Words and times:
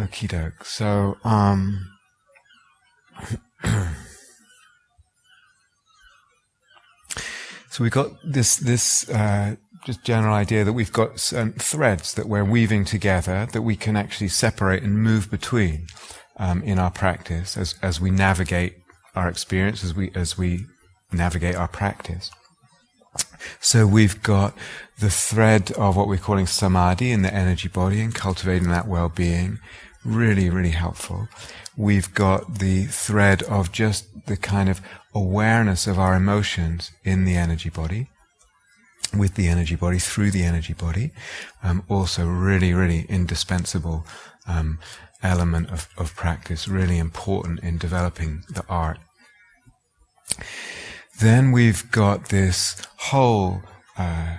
Okie 0.00 0.28
doke. 0.28 0.64
So, 0.64 1.18
um, 1.24 1.90
so 7.70 7.82
we've 7.84 7.92
got 7.92 8.12
this 8.24 8.56
this 8.56 9.10
uh, 9.10 9.56
just 9.84 10.02
general 10.04 10.32
idea 10.34 10.64
that 10.64 10.72
we've 10.72 10.92
got 10.92 11.20
threads 11.20 12.14
that 12.14 12.28
we're 12.28 12.44
weaving 12.44 12.86
together 12.86 13.46
that 13.52 13.62
we 13.62 13.76
can 13.76 13.94
actually 13.96 14.28
separate 14.28 14.82
and 14.82 15.02
move 15.02 15.30
between 15.30 15.86
um, 16.38 16.62
in 16.62 16.78
our 16.78 16.90
practice 16.90 17.58
as 17.58 17.74
as 17.82 18.00
we 18.00 18.10
navigate 18.10 18.76
our 19.14 19.28
experience 19.28 19.84
as 19.84 19.94
we 19.94 20.10
as 20.14 20.38
we 20.38 20.64
navigate 21.12 21.56
our 21.56 21.68
practice. 21.68 22.30
So 23.60 23.86
we've 23.86 24.22
got 24.22 24.54
the 24.98 25.10
thread 25.10 25.72
of 25.72 25.96
what 25.96 26.08
we're 26.08 26.18
calling 26.18 26.46
samadhi 26.46 27.10
in 27.10 27.22
the 27.22 27.34
energy 27.34 27.68
body 27.68 28.00
and 28.00 28.14
cultivating 28.14 28.68
that 28.68 28.86
well-being. 28.86 29.58
Really, 30.04 30.48
really 30.48 30.70
helpful. 30.70 31.28
We've 31.76 32.12
got 32.14 32.58
the 32.58 32.84
thread 32.86 33.42
of 33.42 33.70
just 33.70 34.26
the 34.26 34.36
kind 34.36 34.68
of 34.68 34.80
awareness 35.14 35.86
of 35.86 35.98
our 35.98 36.14
emotions 36.14 36.90
in 37.04 37.24
the 37.24 37.36
energy 37.36 37.68
body, 37.68 38.08
with 39.14 39.34
the 39.34 39.48
energy 39.48 39.76
body, 39.76 39.98
through 39.98 40.30
the 40.30 40.42
energy 40.42 40.72
body. 40.72 41.10
Um, 41.62 41.84
also 41.88 42.26
really, 42.26 42.72
really 42.72 43.06
indispensable 43.08 44.06
um, 44.46 44.78
element 45.22 45.70
of, 45.70 45.88
of 45.98 46.16
practice, 46.16 46.66
really 46.66 46.98
important 46.98 47.60
in 47.60 47.76
developing 47.76 48.44
the 48.48 48.64
art. 48.68 48.98
Then 51.20 51.52
we've 51.52 51.90
got 51.90 52.30
this 52.30 52.86
whole 52.96 53.62
uh, 53.98 54.38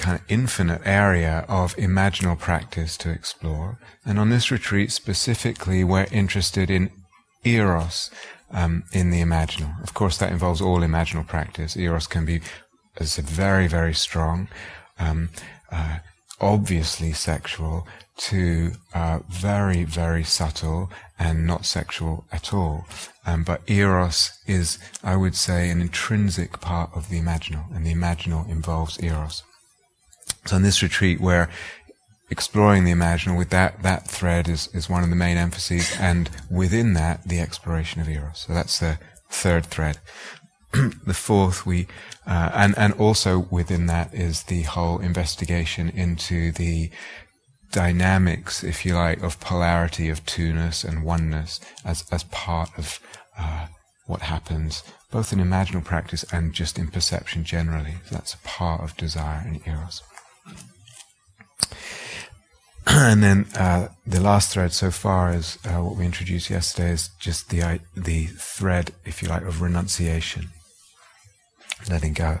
kind 0.00 0.18
of 0.18 0.24
infinite 0.28 0.80
area 0.84 1.44
of 1.46 1.76
imaginal 1.76 2.38
practice 2.38 2.96
to 2.96 3.10
explore. 3.10 3.78
And 4.04 4.18
on 4.18 4.30
this 4.30 4.50
retreat 4.50 4.90
specifically, 4.92 5.84
we're 5.84 6.06
interested 6.10 6.70
in 6.70 6.90
eros 7.44 8.10
um, 8.50 8.84
in 8.92 9.10
the 9.10 9.20
imaginal. 9.20 9.80
Of 9.82 9.92
course, 9.94 10.16
that 10.18 10.32
involves 10.32 10.60
all 10.60 10.80
imaginal 10.80 11.26
practice. 11.26 11.76
Eros 11.76 12.06
can 12.06 12.24
be, 12.24 12.40
as 12.96 13.02
I 13.02 13.04
said, 13.04 13.26
very, 13.26 13.68
very 13.68 13.94
strong, 13.94 14.48
um, 14.98 15.28
uh, 15.70 15.98
obviously 16.40 17.12
sexual, 17.12 17.86
to 18.16 18.72
uh, 18.94 19.20
very, 19.28 19.84
very 19.84 20.24
subtle 20.24 20.90
and 21.18 21.46
not 21.46 21.66
sexual 21.66 22.24
at 22.32 22.54
all. 22.54 22.86
Um, 23.26 23.44
but 23.44 23.60
eros 23.66 24.32
is, 24.46 24.78
I 25.04 25.16
would 25.16 25.36
say, 25.36 25.68
an 25.68 25.80
intrinsic 25.82 26.60
part 26.60 26.90
of 26.94 27.10
the 27.10 27.20
imaginal, 27.20 27.64
and 27.74 27.84
the 27.84 27.94
imaginal 27.94 28.48
involves 28.48 28.98
eros. 29.02 29.42
So 30.46 30.56
in 30.56 30.62
this 30.62 30.82
retreat, 30.82 31.20
we're 31.20 31.48
exploring 32.30 32.84
the 32.84 32.92
imaginal 32.92 33.36
with 33.36 33.50
that, 33.50 33.82
that 33.82 34.08
thread 34.08 34.48
is, 34.48 34.68
is 34.72 34.88
one 34.88 35.02
of 35.02 35.10
the 35.10 35.16
main 35.16 35.36
emphases, 35.36 35.94
and 35.98 36.30
within 36.50 36.94
that, 36.94 37.24
the 37.24 37.40
exploration 37.40 38.00
of 38.00 38.08
eros. 38.08 38.44
So 38.46 38.54
that's 38.54 38.78
the 38.78 38.98
third 39.28 39.66
thread. 39.66 39.98
the 40.72 41.14
fourth, 41.14 41.66
we, 41.66 41.88
uh, 42.26 42.50
and, 42.54 42.78
and 42.78 42.92
also 42.94 43.40
within 43.50 43.86
that 43.86 44.14
is 44.14 44.44
the 44.44 44.62
whole 44.62 44.98
investigation 45.00 45.88
into 45.90 46.52
the 46.52 46.90
dynamics, 47.72 48.62
if 48.64 48.84
you 48.86 48.94
like, 48.94 49.22
of 49.22 49.40
polarity, 49.40 50.08
of 50.08 50.24
two-ness 50.26 50.84
and 50.84 51.04
oneness 51.04 51.60
as, 51.84 52.04
as 52.12 52.24
part 52.24 52.70
of 52.78 53.00
uh, 53.38 53.66
what 54.06 54.22
happens 54.22 54.82
both 55.10 55.32
in 55.32 55.40
imaginal 55.40 55.84
practice 55.84 56.24
and 56.32 56.52
just 56.52 56.78
in 56.78 56.88
perception 56.88 57.44
generally. 57.44 57.96
So 58.06 58.14
that's 58.14 58.34
a 58.34 58.38
part 58.38 58.82
of 58.82 58.96
desire 58.96 59.42
and 59.44 59.60
eros. 59.66 60.02
and 62.86 63.22
then 63.22 63.46
uh, 63.56 63.88
the 64.06 64.20
last 64.20 64.52
thread 64.52 64.72
so 64.72 64.90
far 64.90 65.32
is 65.32 65.58
uh, 65.64 65.82
what 65.82 65.96
we 65.96 66.04
introduced 66.04 66.50
yesterday 66.50 66.90
is 66.90 67.10
just 67.18 67.50
the 67.50 67.80
the 67.96 68.26
thread, 68.26 68.92
if 69.04 69.22
you 69.22 69.28
like, 69.28 69.42
of 69.42 69.62
renunciation, 69.62 70.48
letting 71.88 72.12
go. 72.14 72.40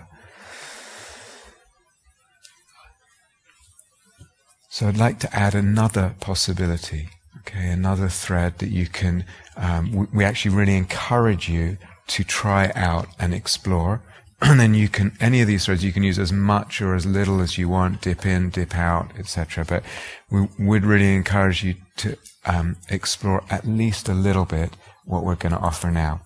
So 4.72 4.86
I'd 4.86 4.96
like 4.96 5.18
to 5.18 5.36
add 5.36 5.54
another 5.54 6.14
possibility, 6.20 7.08
okay, 7.40 7.68
another 7.68 8.08
thread 8.08 8.58
that 8.60 8.70
you 8.70 8.86
can, 8.86 9.24
um, 9.56 9.92
we, 9.92 10.06
we 10.14 10.24
actually 10.24 10.54
really 10.54 10.76
encourage 10.76 11.48
you 11.48 11.76
to 12.06 12.24
try 12.24 12.72
out 12.74 13.08
and 13.18 13.34
explore. 13.34 14.00
And 14.42 14.58
then 14.58 14.72
you 14.72 14.88
can, 14.88 15.16
any 15.20 15.42
of 15.42 15.46
these 15.46 15.66
threads 15.66 15.84
you 15.84 15.92
can 15.92 16.02
use 16.02 16.18
as 16.18 16.32
much 16.32 16.80
or 16.80 16.94
as 16.94 17.04
little 17.04 17.42
as 17.42 17.58
you 17.58 17.68
want, 17.68 18.00
dip 18.00 18.24
in, 18.24 18.48
dip 18.48 18.74
out, 18.74 19.10
etc. 19.18 19.66
But 19.66 19.84
we 20.30 20.48
would 20.58 20.84
really 20.84 21.14
encourage 21.14 21.62
you 21.62 21.74
to 21.98 22.16
um, 22.46 22.76
explore 22.88 23.44
at 23.50 23.66
least 23.66 24.08
a 24.08 24.14
little 24.14 24.46
bit 24.46 24.70
what 25.04 25.24
we're 25.24 25.34
going 25.34 25.52
to 25.52 25.58
offer 25.58 25.90
now. 25.90 26.22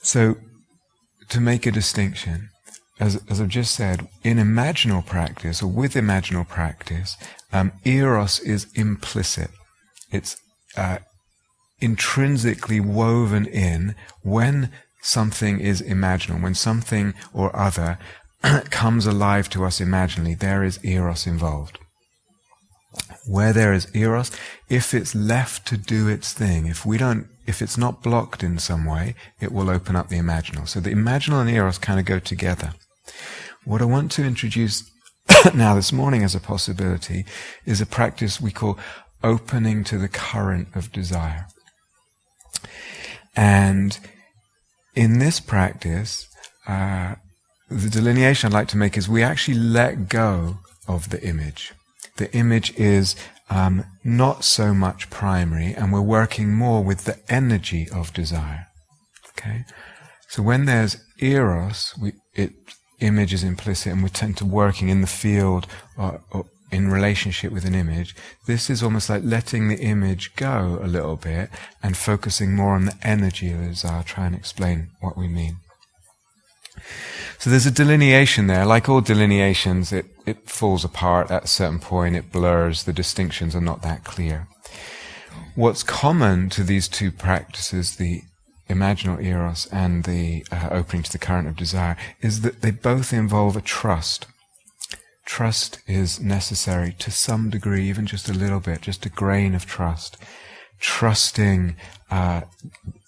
So, 0.00 0.36
to 1.30 1.40
make 1.40 1.66
a 1.66 1.72
distinction, 1.72 2.50
as, 3.00 3.20
as 3.28 3.40
I've 3.40 3.48
just 3.48 3.74
said, 3.74 4.06
in 4.22 4.36
imaginal 4.36 5.04
practice 5.04 5.62
or 5.62 5.66
with 5.66 5.94
imaginal 5.94 6.46
practice, 6.46 7.16
um, 7.52 7.72
eros 7.84 8.38
is 8.40 8.66
implicit. 8.74 9.50
It's 10.12 10.36
uh, 10.76 10.98
intrinsically 11.80 12.80
woven 12.80 13.46
in 13.46 13.94
when 14.22 14.70
something 15.04 15.60
is 15.60 15.82
imaginal, 15.82 16.42
when 16.42 16.54
something 16.54 17.14
or 17.32 17.54
other 17.54 17.98
comes 18.70 19.06
alive 19.06 19.48
to 19.50 19.64
us 19.64 19.80
imaginally, 19.80 20.34
there 20.34 20.64
is 20.64 20.84
eros 20.84 21.26
involved. 21.26 21.78
Where 23.26 23.52
there 23.52 23.72
is 23.72 23.88
eros, 23.94 24.30
if 24.68 24.94
it's 24.94 25.14
left 25.14 25.66
to 25.68 25.76
do 25.76 26.08
its 26.08 26.32
thing, 26.32 26.66
if 26.66 26.86
we 26.86 26.96
don't, 26.96 27.26
if 27.46 27.60
it's 27.60 27.76
not 27.76 28.02
blocked 28.02 28.42
in 28.42 28.58
some 28.58 28.84
way, 28.84 29.14
it 29.40 29.52
will 29.52 29.68
open 29.68 29.96
up 29.96 30.08
the 30.08 30.18
imaginal. 30.18 30.68
So 30.68 30.80
the 30.80 30.90
imaginal 30.90 31.40
and 31.40 31.50
eros 31.50 31.78
kind 31.78 31.98
of 31.98 32.06
go 32.06 32.18
together. 32.18 32.74
What 33.64 33.82
I 33.82 33.86
want 33.86 34.12
to 34.12 34.24
introduce 34.24 34.90
now 35.54 35.74
this 35.74 35.92
morning 35.92 36.22
as 36.22 36.34
a 36.34 36.40
possibility 36.40 37.24
is 37.64 37.80
a 37.80 37.86
practice 37.86 38.40
we 38.40 38.50
call 38.50 38.78
opening 39.22 39.84
to 39.84 39.98
the 39.98 40.08
current 40.08 40.68
of 40.74 40.92
desire. 40.92 41.46
And 43.34 43.98
in 44.94 45.18
this 45.18 45.40
practice, 45.40 46.28
uh, 46.66 47.16
the 47.70 47.90
delineation 47.90 48.48
I'd 48.48 48.54
like 48.54 48.68
to 48.68 48.76
make 48.76 48.96
is 48.96 49.08
we 49.08 49.22
actually 49.22 49.58
let 49.58 50.08
go 50.08 50.58
of 50.86 51.10
the 51.10 51.22
image. 51.26 51.72
The 52.16 52.32
image 52.34 52.74
is 52.76 53.16
um, 53.50 53.84
not 54.04 54.44
so 54.44 54.72
much 54.72 55.10
primary, 55.10 55.74
and 55.74 55.92
we're 55.92 56.00
working 56.00 56.52
more 56.52 56.82
with 56.82 57.04
the 57.04 57.18
energy 57.28 57.88
of 57.90 58.12
desire. 58.12 58.66
Okay, 59.30 59.64
so 60.28 60.42
when 60.42 60.64
there's 60.66 60.96
eros, 61.18 61.94
we, 62.00 62.12
it 62.34 62.52
image 63.00 63.34
is 63.34 63.44
implicit 63.44 63.92
and 63.92 64.02
we 64.02 64.08
tend 64.08 64.36
to 64.38 64.44
working 64.44 64.88
in 64.88 65.00
the 65.00 65.06
field 65.06 65.66
or, 65.96 66.20
in 66.74 66.90
relationship 66.90 67.52
with 67.52 67.64
an 67.64 67.74
image, 67.74 68.16
this 68.46 68.68
is 68.68 68.82
almost 68.82 69.08
like 69.08 69.22
letting 69.24 69.68
the 69.68 69.78
image 69.78 70.34
go 70.34 70.78
a 70.82 70.88
little 70.88 71.16
bit 71.16 71.48
and 71.82 71.96
focusing 71.96 72.54
more 72.54 72.74
on 72.74 72.86
the 72.86 72.98
energy 73.02 73.52
of 73.52 73.60
the 73.60 73.68
desire. 73.68 74.02
Try 74.02 74.26
and 74.26 74.34
explain 74.34 74.90
what 75.00 75.16
we 75.16 75.28
mean. 75.28 75.58
So 77.38 77.50
there's 77.50 77.66
a 77.66 77.70
delineation 77.70 78.48
there. 78.48 78.66
Like 78.66 78.88
all 78.88 79.00
delineations, 79.00 79.92
it, 79.92 80.06
it 80.26 80.48
falls 80.48 80.84
apart 80.84 81.30
at 81.30 81.44
a 81.44 81.48
certain 81.48 81.78
point, 81.78 82.16
it 82.16 82.32
blurs, 82.32 82.84
the 82.84 82.92
distinctions 82.92 83.54
are 83.54 83.60
not 83.60 83.82
that 83.82 84.02
clear. 84.04 84.48
What's 85.54 85.84
common 85.84 86.50
to 86.50 86.64
these 86.64 86.88
two 86.88 87.12
practices, 87.12 87.96
the 87.96 88.22
imaginal 88.68 89.22
eros 89.22 89.68
and 89.70 90.04
the 90.04 90.44
uh, 90.50 90.70
opening 90.72 91.02
to 91.04 91.12
the 91.12 91.18
current 91.18 91.46
of 91.46 91.56
desire 91.56 91.96
is 92.20 92.40
that 92.40 92.62
they 92.62 92.70
both 92.70 93.12
involve 93.12 93.56
a 93.56 93.60
trust. 93.60 94.26
Trust 95.24 95.80
is 95.86 96.20
necessary 96.20 96.94
to 96.98 97.10
some 97.10 97.50
degree, 97.50 97.88
even 97.88 98.06
just 98.06 98.28
a 98.28 98.34
little 98.34 98.60
bit, 98.60 98.82
just 98.82 99.06
a 99.06 99.08
grain 99.08 99.54
of 99.54 99.66
trust. 99.66 100.16
Trusting 100.80 101.76
uh, 102.10 102.42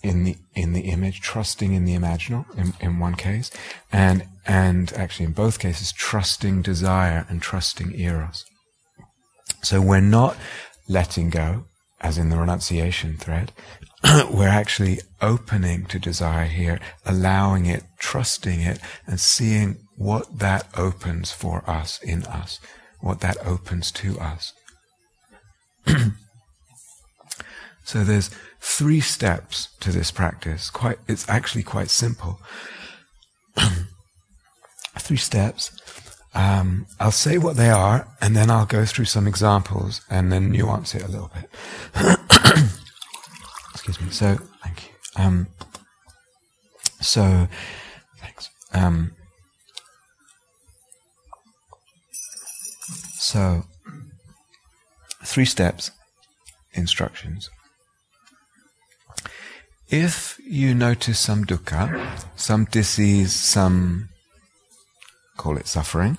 in 0.02 0.24
the 0.24 0.36
in 0.54 0.72
the 0.72 0.82
image, 0.82 1.20
trusting 1.20 1.74
in 1.74 1.84
the 1.84 1.94
imaginal, 1.94 2.46
in, 2.56 2.72
in 2.80 2.98
one 2.98 3.16
case, 3.16 3.50
and 3.92 4.24
and 4.46 4.92
actually 4.94 5.26
in 5.26 5.32
both 5.32 5.58
cases, 5.58 5.92
trusting 5.92 6.62
desire 6.62 7.26
and 7.28 7.42
trusting 7.42 7.98
eros. 7.98 8.44
So 9.62 9.80
we're 9.80 10.00
not 10.00 10.36
letting 10.88 11.28
go, 11.30 11.66
as 12.00 12.18
in 12.18 12.30
the 12.30 12.36
renunciation 12.36 13.16
thread. 13.16 13.52
we're 14.30 14.48
actually 14.48 15.00
opening 15.20 15.86
to 15.86 15.98
desire 15.98 16.46
here, 16.46 16.80
allowing 17.04 17.66
it, 17.66 17.84
trusting 17.98 18.60
it, 18.60 18.78
and 19.06 19.18
seeing 19.18 19.76
what 19.96 20.38
that 20.38 20.66
opens 20.76 21.32
for 21.32 21.68
us 21.68 22.00
in 22.02 22.24
us, 22.24 22.60
what 23.00 23.20
that 23.20 23.36
opens 23.44 23.90
to 23.90 24.18
us. 24.18 24.52
so 27.84 28.04
there's 28.04 28.30
three 28.60 29.00
steps 29.00 29.68
to 29.80 29.90
this 29.90 30.10
practice. 30.10 30.70
Quite, 30.70 30.98
it's 31.08 31.28
actually 31.28 31.62
quite 31.62 31.90
simple. 31.90 32.40
three 34.98 35.16
steps. 35.16 35.72
um, 36.34 36.86
I'll 37.00 37.10
say 37.10 37.38
what 37.38 37.56
they 37.56 37.70
are, 37.70 38.08
and 38.20 38.36
then 38.36 38.50
I'll 38.50 38.66
go 38.66 38.84
through 38.84 39.06
some 39.06 39.26
examples 39.26 40.02
and 40.10 40.30
then 40.30 40.50
nuance 40.50 40.94
it 40.94 41.02
a 41.02 41.08
little 41.08 41.30
bit. 41.34 42.70
Excuse 43.88 44.00
me. 44.00 44.12
So, 44.12 44.36
thank 44.64 44.88
you. 44.88 44.92
Um, 45.24 45.46
so, 47.00 47.46
thanks. 48.18 48.50
Um, 48.72 49.12
so, 53.14 53.62
three 55.24 55.44
steps 55.44 55.92
instructions. 56.72 57.48
If 59.88 60.40
you 60.44 60.74
notice 60.74 61.20
some 61.20 61.44
dukkha, 61.44 62.26
some 62.34 62.64
disease, 62.64 63.32
some 63.32 64.08
call 65.36 65.56
it 65.58 65.68
suffering, 65.68 66.18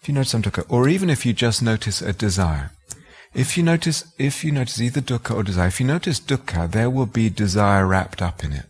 if 0.00 0.08
you 0.08 0.14
notice 0.14 0.30
some 0.30 0.42
dukkha, 0.42 0.64
or 0.70 0.88
even 0.88 1.10
if 1.10 1.26
you 1.26 1.34
just 1.34 1.62
notice 1.62 2.00
a 2.00 2.14
desire, 2.14 2.70
if 3.34 3.56
you 3.56 3.62
notice, 3.62 4.04
if 4.18 4.44
you 4.44 4.52
notice 4.52 4.80
either 4.80 5.00
dukkha 5.00 5.34
or 5.34 5.42
desire, 5.42 5.68
if 5.68 5.80
you 5.80 5.86
notice 5.86 6.20
dukkha, 6.20 6.70
there 6.70 6.90
will 6.90 7.06
be 7.06 7.30
desire 7.30 7.86
wrapped 7.86 8.20
up 8.20 8.44
in 8.44 8.52
it. 8.52 8.66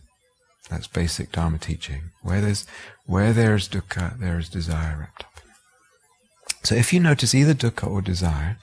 That's 0.69 0.87
basic 0.87 1.31
Dharma 1.31 1.57
teaching. 1.57 2.11
Where 2.21 2.41
there's, 2.41 2.65
where 3.05 3.33
there's 3.33 3.67
dukkha, 3.67 4.19
there 4.19 4.39
is 4.39 4.49
desire 4.49 4.97
wrapped 4.99 5.23
up 5.23 5.33
in 5.43 5.51
it. 5.51 6.67
So 6.67 6.75
if 6.75 6.93
you 6.93 6.99
notice 6.99 7.35
either 7.35 7.53
dukkha 7.53 7.89
or 7.89 8.01
desire, 8.01 8.57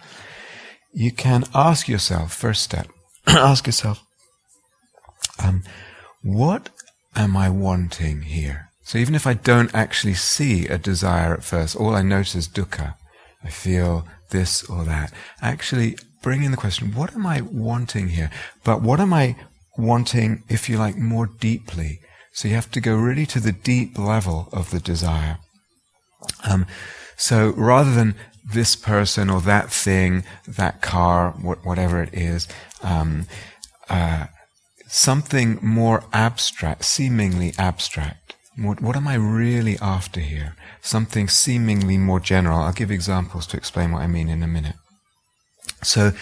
you 0.93 1.13
can 1.13 1.45
ask 1.55 1.89
yourself, 1.89 2.33
first 2.33 2.63
step, 2.63 2.89
ask 3.27 3.67
yourself, 3.67 4.03
um, 5.43 5.63
what 6.23 6.71
am 7.15 7.37
I 7.37 7.51
wanting 7.51 8.23
here? 8.23 8.71
So 8.83 8.99
even 8.99 9.15
if 9.15 9.27
I 9.27 9.35
don't 9.35 9.73
actually 9.75 10.15
see 10.15 10.67
a 10.67 10.79
desire 10.79 11.35
at 11.35 11.45
first, 11.45 11.77
all 11.77 11.95
I 11.95 12.03
notice 12.03 12.35
is 12.35 12.49
dukkha. 12.49 12.95
I 13.43 13.51
feel 13.51 14.07
this 14.31 14.63
or 14.65 14.85
that. 14.85 15.13
Actually, 15.41 15.99
bring 16.23 16.43
in 16.43 16.51
the 16.51 16.57
question, 16.57 16.95
what 16.95 17.15
am 17.15 17.27
I 17.27 17.41
wanting 17.41 18.09
here? 18.09 18.31
But 18.65 18.83
what 18.83 19.01
am 19.01 19.13
I 19.13 19.37
wanting, 19.77 20.43
if 20.49 20.69
you 20.69 20.79
like, 20.79 20.97
more 20.97 21.27
deeply? 21.27 22.01
So 22.33 22.49
you 22.49 22.55
have 22.55 22.71
to 22.73 22.81
go 22.81 22.95
really 22.95 23.27
to 23.27 23.41
the 23.41 23.53
deep 23.53 23.99
level 23.99 24.49
of 24.53 24.71
the 24.71 24.81
desire. 24.81 25.39
Um, 26.45 26.67
so 27.17 27.51
rather 27.57 27.93
than 27.93 28.15
this 28.45 28.77
person 28.77 29.31
or 29.31 29.41
that 29.43 29.71
thing, 29.71 30.25
that 30.47 30.81
car, 30.81 31.33
wh- 31.33 31.65
whatever 31.67 32.03
it 32.03 32.15
is, 32.15 32.49
um, 32.83 33.27
uh, 33.89 34.27
something 34.87 35.59
more 35.63 36.05
abstract, 36.13 36.85
seemingly 36.85 37.53
abstract. 37.59 38.35
What, 38.57 38.81
what 38.81 38.97
am 38.97 39.09
I 39.09 39.15
really 39.15 39.79
after 39.81 40.21
here? 40.21 40.57
Something 40.83 41.29
seemingly 41.29 41.99
more 41.99 42.21
general. 42.21 42.61
I'll 42.61 42.73
give 42.73 42.91
examples 42.91 43.47
to 43.49 43.57
explain 43.57 43.93
what 43.93 44.03
I 44.03 44.07
mean 44.07 44.29
in 44.29 44.43
a 44.43 44.47
minute. 44.47 44.77
So 45.83 46.13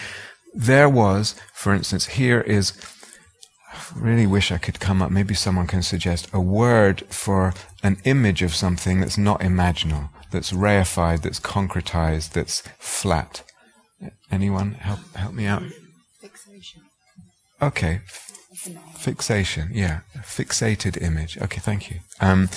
there 0.53 0.89
was, 0.89 1.35
for 1.53 1.73
instance, 1.73 2.07
here 2.07 2.41
is, 2.41 2.73
I 3.73 3.77
really 3.95 4.27
wish 4.27 4.51
I 4.51 4.57
could 4.57 4.79
come 4.79 5.01
up, 5.01 5.11
maybe 5.11 5.33
someone 5.33 5.67
can 5.67 5.81
suggest 5.81 6.27
a 6.33 6.39
word 6.39 7.01
for 7.09 7.53
an 7.83 7.97
image 8.03 8.41
of 8.41 8.55
something 8.55 8.99
that's 8.99 9.17
not 9.17 9.41
imaginal, 9.41 10.09
that's 10.31 10.51
reified, 10.51 11.21
that's 11.21 11.39
concretized, 11.39 12.33
that's 12.33 12.61
flat. 12.77 13.43
Anyone 14.31 14.73
help, 14.73 14.99
help 15.15 15.33
me 15.33 15.45
out? 15.45 15.63
Fixation. 16.21 16.81
Okay, 17.61 18.01
Fixation, 18.97 19.69
yeah. 19.73 20.01
Fixated 20.17 21.01
image. 21.01 21.37
Okay, 21.37 21.59
thank 21.59 21.89
you. 21.89 21.99
Um, 22.19 22.49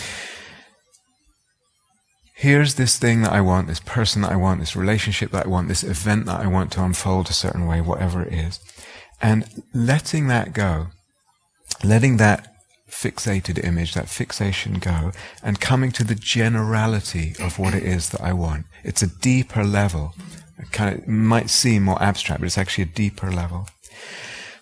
here's 2.43 2.75
this 2.75 2.99
thing 2.99 3.23
that 3.23 3.31
I 3.31 3.41
want, 3.41 3.69
this 3.69 3.79
person 3.79 4.23
that 4.23 4.33
I 4.33 4.37
want, 4.37 4.59
this 4.59 4.75
relationship 4.75 5.31
that 5.31 5.47
I 5.47 5.49
want, 5.49 5.69
this 5.69 5.85
event 5.85 6.27
that 6.27 6.41
I 6.41 6.49
want 6.49 6.73
to 6.73 6.83
unfold 6.83 7.31
a 7.31 7.33
certain 7.33 7.69
way, 7.69 7.81
whatever 7.81 8.21
it 8.21 8.33
is. 8.33 8.59
And 9.21 9.63
letting 9.73 10.27
that 10.27 10.53
go, 10.53 10.89
letting 11.85 12.17
that 12.17 12.53
fixated 12.91 13.65
image, 13.65 13.95
that 13.95 14.09
fixation 14.09 14.81
go, 14.81 15.13
and 15.41 15.61
coming 15.61 15.93
to 15.93 16.03
the 16.03 16.17
generality 16.17 17.37
of 17.39 17.61
what 17.61 17.75
it 17.75 17.85
is 17.85 18.09
that 18.09 18.21
I 18.21 18.33
want. 18.33 18.67
It's 18.83 19.03
a 19.03 19.21
deeper 19.21 19.63
level. 19.63 20.13
It 20.59 20.73
kind 20.73 20.99
of 20.99 21.07
might 21.07 21.49
seem 21.49 21.85
more 21.85 22.03
abstract, 22.03 22.41
but 22.41 22.47
it's 22.47 22.59
actually 22.59 22.85
a 22.85 22.99
deeper 23.03 23.31
level. 23.31 23.69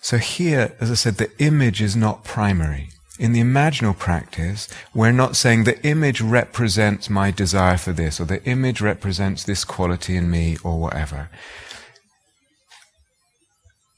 So 0.01 0.19
here, 0.19 0.75
as 0.79 0.91
I 0.91 0.95
said, 0.95 1.15
the 1.15 1.31
image 1.39 1.81
is 1.81 1.95
not 1.95 2.23
primary. 2.23 2.89
In 3.21 3.33
the 3.33 3.39
imaginal 3.39 3.95
practice, 3.95 4.67
we're 4.95 5.11
not 5.11 5.35
saying 5.35 5.63
the 5.63 5.79
image 5.85 6.21
represents 6.21 7.07
my 7.07 7.29
desire 7.29 7.77
for 7.77 7.91
this, 7.91 8.19
or 8.19 8.25
the 8.25 8.43
image 8.45 8.81
represents 8.81 9.43
this 9.43 9.63
quality 9.63 10.15
in 10.15 10.31
me, 10.31 10.57
or 10.63 10.79
whatever. 10.79 11.29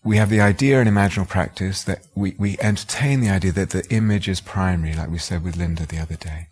We 0.04 0.18
have 0.18 0.30
the 0.30 0.42
idea 0.42 0.82
in 0.82 0.90
imaginal 0.90 1.26
practice 1.26 1.86
that 1.86 2.06
we, 2.14 2.36
we 2.38 2.58
entertain 2.60 3.22
the 3.22 3.30
idea 3.30 3.54
that 3.54 3.70
the 3.70 3.88
image 3.90 4.28
is 4.28 4.42
primary, 4.42 4.94
like 4.94 5.10
we 5.10 5.20
said 5.20 5.42
with 5.42 5.56
Linda 5.56 5.86
the 5.86 6.00
other 6.00 6.18
day. 6.18 6.48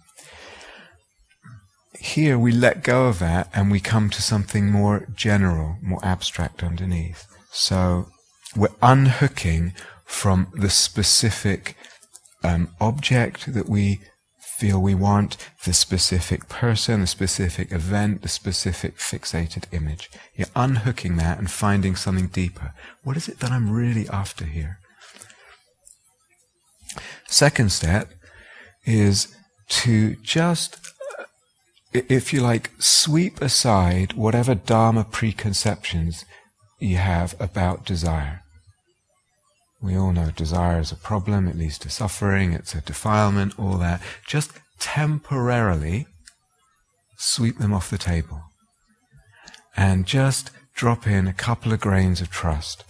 Here 1.99 2.39
we 2.39 2.53
let 2.53 2.83
go 2.83 3.07
of 3.07 3.19
that 3.19 3.49
and 3.53 3.69
we 3.69 3.81
come 3.81 4.09
to 4.11 4.21
something 4.21 4.71
more 4.71 5.07
general, 5.13 5.75
more 5.81 5.99
abstract 6.03 6.63
underneath. 6.63 7.27
So 7.51 8.07
we're 8.55 8.69
unhooking 8.81 9.73
from 10.05 10.47
the 10.53 10.69
specific 10.69 11.75
um, 12.43 12.69
object 12.79 13.53
that 13.53 13.69
we 13.69 13.99
feel 14.61 14.79
we 14.79 14.93
want, 14.93 15.37
the 15.65 15.73
specific 15.73 16.47
person, 16.47 17.01
the 17.01 17.07
specific 17.07 17.71
event, 17.71 18.21
the 18.21 18.27
specific 18.27 18.97
fixated 18.97 19.63
image. 19.71 20.09
You're 20.35 20.47
unhooking 20.55 21.15
that 21.17 21.39
and 21.39 21.49
finding 21.49 21.95
something 21.95 22.27
deeper. 22.27 22.73
What 23.03 23.17
is 23.17 23.27
it 23.27 23.39
that 23.39 23.51
I'm 23.51 23.71
really 23.71 24.07
after 24.09 24.45
here? 24.45 24.77
Second 27.27 27.71
step 27.71 28.11
is 28.85 29.35
to 29.69 30.15
just, 30.17 30.77
if 31.93 32.33
you 32.33 32.41
like, 32.41 32.69
sweep 32.77 33.41
aside 33.41 34.13
whatever 34.13 34.53
Dharma 34.53 35.03
preconceptions 35.05 36.25
you 36.77 36.97
have 36.97 37.35
about 37.39 37.85
desire. 37.85 38.40
We 39.81 39.97
all 39.97 40.11
know 40.11 40.29
desire 40.29 40.79
is 40.79 40.91
a 40.91 40.95
problem, 40.95 41.47
it 41.47 41.57
leads 41.57 41.79
to 41.79 41.89
suffering, 41.89 42.53
it's 42.53 42.75
a 42.75 42.81
defilement, 42.81 43.57
all 43.57 43.77
that. 43.77 44.01
Just 44.27 44.51
temporarily 44.79 46.07
sweep 47.17 47.57
them 47.57 47.73
off 47.73 47.89
the 47.89 47.97
table. 47.97 48.41
And 49.75 50.05
just 50.05 50.51
drop 50.75 51.07
in 51.07 51.27
a 51.27 51.33
couple 51.33 51.73
of 51.73 51.79
grains 51.79 52.21
of 52.21 52.29
trust. 52.29 52.83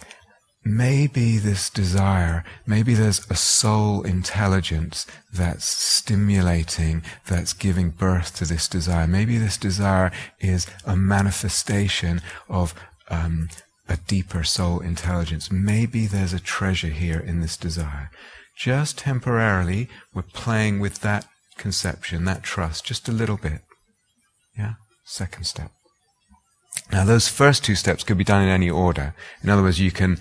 Maybe 0.64 1.38
this 1.38 1.68
desire, 1.70 2.44
maybe 2.66 2.94
there's 2.94 3.28
a 3.28 3.34
soul 3.34 4.02
intelligence 4.02 5.06
that's 5.32 5.64
stimulating, 5.64 7.02
that's 7.26 7.52
giving 7.52 7.90
birth 7.90 8.36
to 8.36 8.44
this 8.44 8.68
desire. 8.68 9.06
Maybe 9.06 9.38
this 9.38 9.56
desire 9.56 10.12
is 10.40 10.66
a 10.84 10.94
manifestation 10.94 12.22
of 12.48 12.74
um, 13.08 13.48
a 13.88 13.96
deeper 13.96 14.44
soul 14.44 14.80
intelligence. 14.80 15.50
Maybe 15.50 16.06
there's 16.06 16.32
a 16.32 16.40
treasure 16.40 16.88
here 16.88 17.18
in 17.18 17.40
this 17.40 17.56
desire. 17.56 18.10
Just 18.56 18.98
temporarily, 18.98 19.88
we're 20.14 20.22
playing 20.22 20.80
with 20.80 21.00
that 21.00 21.26
conception, 21.56 22.24
that 22.24 22.42
trust, 22.42 22.84
just 22.84 23.08
a 23.08 23.12
little 23.12 23.36
bit. 23.36 23.62
Yeah? 24.56 24.74
Second 25.04 25.44
step. 25.44 25.70
Now, 26.90 27.04
those 27.04 27.28
first 27.28 27.64
two 27.64 27.74
steps 27.74 28.04
could 28.04 28.18
be 28.18 28.24
done 28.24 28.42
in 28.42 28.48
any 28.48 28.70
order. 28.70 29.14
In 29.42 29.50
other 29.50 29.62
words, 29.62 29.80
you 29.80 29.90
can 29.90 30.18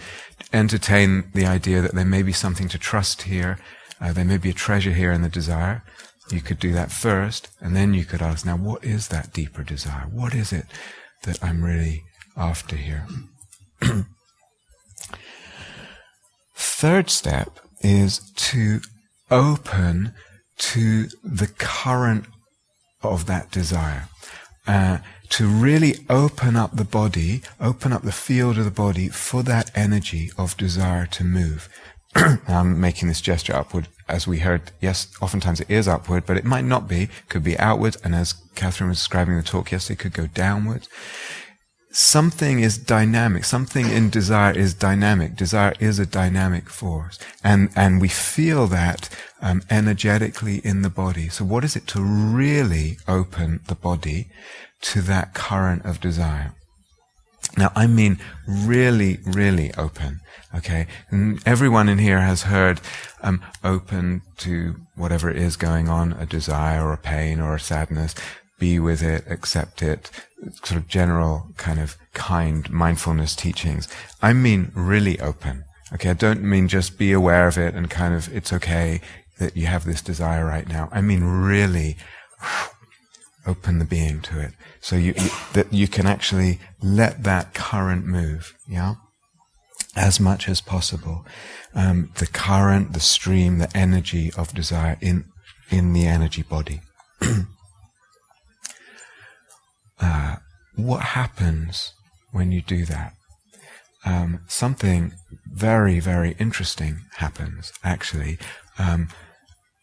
entertain 0.51 1.30
the 1.34 1.46
idea 1.46 1.82
that 1.82 1.94
there 1.94 2.06
may 2.06 2.24
be 2.24 2.34
something 2.34 2.68
to 2.70 2.77
trust 2.77 3.24
here, 3.24 3.58
uh, 4.00 4.12
there 4.12 4.25
may 4.25 4.38
be 4.38 4.50
a 4.50 4.53
treasure 4.53 4.94
here 4.94 5.12
in 5.12 5.22
the 5.22 5.30
desire. 5.30 5.84
You 6.32 6.41
could 6.41 6.60
do 6.60 6.72
that 6.74 6.91
first, 6.91 7.50
and 7.60 7.75
then 7.75 7.94
you 7.94 8.06
could 8.06 8.22
ask, 8.22 8.46
now, 8.46 8.58
what 8.58 8.84
is 8.84 9.10
that 9.10 9.34
deeper 9.34 9.63
desire? 9.63 10.08
What 10.12 10.34
is 10.34 10.51
it 10.51 10.65
that 11.24 11.44
I'm 11.44 11.63
really 11.63 12.03
after 12.36 12.75
here? 12.75 13.06
Third 16.56 17.10
step 17.10 17.60
is 17.82 18.32
to 18.36 18.82
open 19.30 20.14
to 20.58 21.08
the 21.24 21.48
current 21.48 22.26
of 23.02 23.26
that 23.28 23.52
desire. 23.52 24.08
Uh, 24.68 25.00
to 25.30 25.48
really 25.48 25.96
open 26.10 26.56
up 26.56 26.76
the 26.76 26.84
body, 26.84 27.42
open 27.60 27.94
up 27.94 28.04
the 28.04 28.12
field 28.12 28.58
of 28.58 28.66
the 28.66 28.72
body 28.72 29.08
for 29.08 29.44
that 29.44 29.72
energy 29.76 30.30
of 30.38 30.58
desire 30.58 31.06
to 31.08 31.24
move. 31.24 31.70
I'm 32.16 32.80
making 32.80 33.08
this 33.08 33.22
gesture 33.22 33.56
upward, 33.56 33.88
as 34.10 34.28
we 34.28 34.40
heard. 34.40 34.72
Yes, 34.82 35.08
oftentimes 35.22 35.62
it 35.62 35.70
is 35.70 35.88
upward, 35.88 36.26
but 36.26 36.38
it 36.38 36.44
might 36.44 36.66
not 36.66 36.88
be. 36.88 37.04
It 37.04 37.30
could 37.30 37.44
be 37.44 37.58
outward, 37.58 37.96
and 38.04 38.14
as 38.14 38.34
Catherine 38.56 38.90
was 38.90 38.98
describing 38.98 39.38
the 39.38 39.44
talk 39.44 39.72
yesterday, 39.72 39.94
it 39.94 40.00
could 40.00 40.14
go 40.14 40.28
downward 40.28 40.88
something 41.92 42.60
is 42.60 42.78
dynamic. 42.78 43.46
Something 43.46 43.90
in 43.90 44.10
desire 44.10 44.58
is 44.58 44.74
dynamic. 44.74 45.36
Desire 45.36 45.74
is 45.80 46.00
a 46.00 46.06
dynamic 46.06 46.70
force, 46.70 47.20
and 47.44 47.70
and 47.76 48.02
we 48.02 48.08
feel 48.08 48.68
that 48.68 49.10
um, 49.42 49.62
energetically 49.70 50.58
in 50.64 50.82
the 50.82 50.90
body. 50.90 51.30
So, 51.30 51.46
what 51.46 51.64
is 51.64 51.76
it 51.76 51.88
to 51.88 52.02
really 52.02 52.98
open 53.08 53.62
the 53.68 53.76
body 53.76 54.30
to 54.82 55.02
that 55.02 55.34
current 55.34 55.86
of 55.86 56.00
desire? 56.00 56.54
Now, 57.58 57.72
I 57.76 57.88
mean 57.88 58.20
really, 58.48 59.20
really 59.26 59.74
open. 59.76 60.22
Okay, 60.54 60.88
and 61.10 61.42
everyone 61.46 61.88
in 61.88 61.98
here 61.98 62.20
has 62.20 62.44
heard 62.44 62.82
um, 63.22 63.42
open 63.64 64.22
to 64.38 64.76
whatever 64.96 65.32
is 65.32 65.56
going 65.56 65.88
on, 65.88 66.12
a 66.14 66.26
desire 66.26 66.86
or 66.86 66.94
a 66.94 66.98
pain 66.98 67.40
or 67.40 67.56
a 67.56 67.60
sadness. 67.60 68.16
Be 68.62 68.77
with 68.77 69.01
it, 69.01 69.24
accept 69.27 69.82
it, 69.82 70.12
sort 70.63 70.80
of 70.80 70.88
general 70.88 71.48
kind 71.58 71.80
of 71.80 71.98
kind 72.13 72.70
mindfulness 72.70 73.36
teachings. 73.36 73.88
I 74.22 74.34
mean 74.34 74.72
really 74.75 75.20
open. 75.20 75.63
Okay, 75.94 76.12
I 76.12 76.13
don't 76.13 76.44
mean 76.44 76.68
just 76.68 77.00
be 77.00 77.12
aware 77.12 77.48
of 77.48 77.58
it 77.58 77.74
and 77.74 77.89
kind 77.89 78.13
of 78.13 78.32
it's 78.32 78.53
okay 78.53 79.01
that 79.39 79.58
you 79.58 79.65
have 79.65 79.84
this 79.84 80.03
desire 80.03 80.46
right 80.46 80.70
now. 80.70 80.89
I 80.91 81.01
mean 81.01 81.24
really 81.24 81.98
open 83.48 83.80
the 83.80 83.86
being 83.86 84.22
to 84.22 84.39
it. 84.39 84.51
So 84.80 84.96
you, 84.96 85.15
that 85.53 85.74
you 85.74 85.88
can 85.88 86.06
actually 86.06 86.60
let 86.84 87.24
that 87.24 87.56
current 87.56 88.06
move, 88.06 88.53
yeah? 88.68 88.96
As 89.96 90.20
much 90.20 90.48
as 90.48 90.62
possible. 90.62 91.25
Um, 91.74 92.12
the 92.20 92.27
current, 92.27 92.94
the 92.94 93.00
stream, 93.00 93.58
the 93.58 93.75
energy 93.75 94.32
of 94.38 94.53
desire 94.53 94.98
in, 95.01 95.25
in 95.72 95.94
the 95.94 96.06
energy 96.06 96.44
body. 96.44 96.82
uh, 100.01 100.38
what 100.75 101.01
happens 101.01 101.93
when 102.31 102.51
you 102.51 102.62
do 102.62 102.86
that? 102.86 103.13
Um, 104.05 104.41
something 104.48 105.13
very, 105.46 106.00
very 106.00 106.36
interesting 106.39 107.01
happens, 107.17 107.72
actually. 107.84 108.39
Um, 108.79 109.10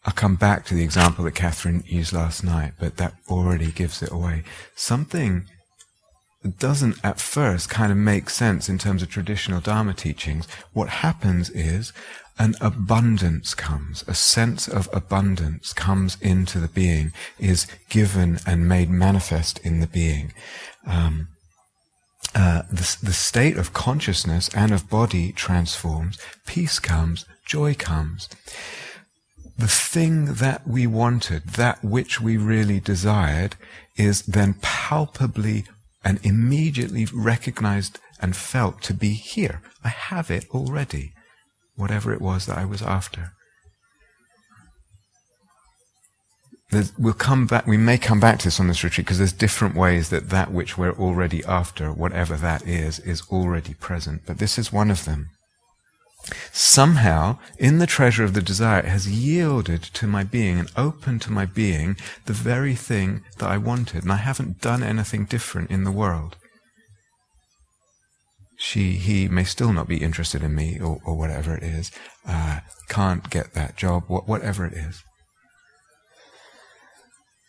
I'll 0.04 0.12
come 0.12 0.36
back 0.36 0.64
to 0.66 0.74
the 0.74 0.82
example 0.82 1.24
that 1.24 1.34
Catherine 1.34 1.84
used 1.86 2.12
last 2.12 2.42
night, 2.42 2.72
but 2.78 2.96
that 2.96 3.14
already 3.28 3.70
gives 3.70 4.02
it 4.02 4.10
away. 4.10 4.42
Something 4.74 5.46
doesn't 6.58 6.96
at 7.04 7.20
first 7.20 7.68
kind 7.68 7.92
of 7.92 7.98
make 7.98 8.30
sense 8.30 8.68
in 8.68 8.78
terms 8.78 9.02
of 9.02 9.10
traditional 9.10 9.60
Dharma 9.60 9.92
teachings. 9.94 10.46
What 10.72 10.88
happens 10.88 11.50
is 11.50 11.92
an 12.38 12.54
abundance 12.60 13.54
comes, 13.54 14.04
a 14.06 14.14
sense 14.14 14.68
of 14.68 14.88
abundance 14.92 15.72
comes 15.72 16.16
into 16.20 16.58
the 16.58 16.68
being, 16.68 17.12
is 17.38 17.66
given 17.88 18.38
and 18.46 18.68
made 18.68 18.90
manifest 18.90 19.58
in 19.60 19.80
the 19.80 19.86
being. 19.86 20.32
Um, 20.86 21.28
uh, 22.34 22.62
the, 22.70 22.96
the 23.02 23.12
state 23.12 23.56
of 23.56 23.72
consciousness 23.72 24.48
and 24.54 24.72
of 24.72 24.88
body 24.88 25.32
transforms, 25.32 26.18
peace 26.46 26.78
comes, 26.78 27.24
joy 27.44 27.74
comes 27.74 28.28
the 29.58 29.66
thing 29.66 30.34
that 30.34 30.66
we 30.66 30.86
wanted, 30.86 31.42
that 31.48 31.82
which 31.84 32.20
we 32.20 32.36
really 32.36 32.78
desired, 32.78 33.56
is 33.96 34.22
then 34.22 34.54
palpably 34.62 35.64
and 36.04 36.24
immediately 36.24 37.06
recognized 37.12 37.98
and 38.20 38.36
felt 38.36 38.80
to 38.82 38.94
be 38.94 39.10
here. 39.14 39.60
I 39.84 39.88
have 39.88 40.30
it 40.30 40.46
already, 40.50 41.12
whatever 41.78 42.12
it 42.12 42.20
was 42.20 42.46
that 42.46 42.58
I 42.58 42.64
was 42.64 42.82
after. 42.82 43.32
There's, 46.70 46.92
we'll 46.98 47.14
come 47.14 47.46
back, 47.46 47.66
we 47.66 47.78
may 47.78 47.96
come 47.96 48.20
back 48.20 48.40
to 48.40 48.44
this 48.44 48.60
on 48.60 48.68
this 48.68 48.84
retreat 48.84 49.06
because 49.06 49.16
there's 49.16 49.32
different 49.32 49.74
ways 49.74 50.10
that 50.10 50.28
that 50.28 50.52
which 50.52 50.76
we're 50.76 50.92
already 50.92 51.42
after, 51.44 51.90
whatever 51.90 52.36
that 52.36 52.66
is, 52.66 52.98
is 52.98 53.22
already 53.30 53.72
present. 53.72 54.22
But 54.26 54.36
this 54.38 54.58
is 54.58 54.70
one 54.70 54.90
of 54.90 55.06
them. 55.06 55.30
Somehow, 56.52 57.38
in 57.58 57.78
the 57.78 57.86
treasure 57.86 58.24
of 58.24 58.34
the 58.34 58.42
desire, 58.42 58.80
it 58.80 58.86
has 58.86 59.08
yielded 59.08 59.82
to 59.82 60.06
my 60.06 60.24
being 60.24 60.58
and 60.58 60.70
opened 60.76 61.22
to 61.22 61.32
my 61.32 61.46
being 61.46 61.96
the 62.26 62.34
very 62.34 62.74
thing 62.74 63.22
that 63.38 63.48
I 63.48 63.56
wanted, 63.56 64.02
and 64.02 64.12
I 64.12 64.16
haven't 64.16 64.60
done 64.60 64.82
anything 64.82 65.24
different 65.24 65.70
in 65.70 65.84
the 65.84 65.92
world. 65.92 66.36
She, 68.58 68.92
he 68.92 69.28
may 69.28 69.44
still 69.44 69.72
not 69.72 69.88
be 69.88 70.02
interested 70.02 70.42
in 70.42 70.54
me, 70.54 70.78
or, 70.80 71.00
or 71.04 71.16
whatever 71.16 71.56
it 71.56 71.62
is, 71.62 71.92
uh, 72.26 72.60
can't 72.88 73.30
get 73.30 73.54
that 73.54 73.76
job, 73.76 74.04
whatever 74.08 74.66
it 74.66 74.72
is. 74.74 75.02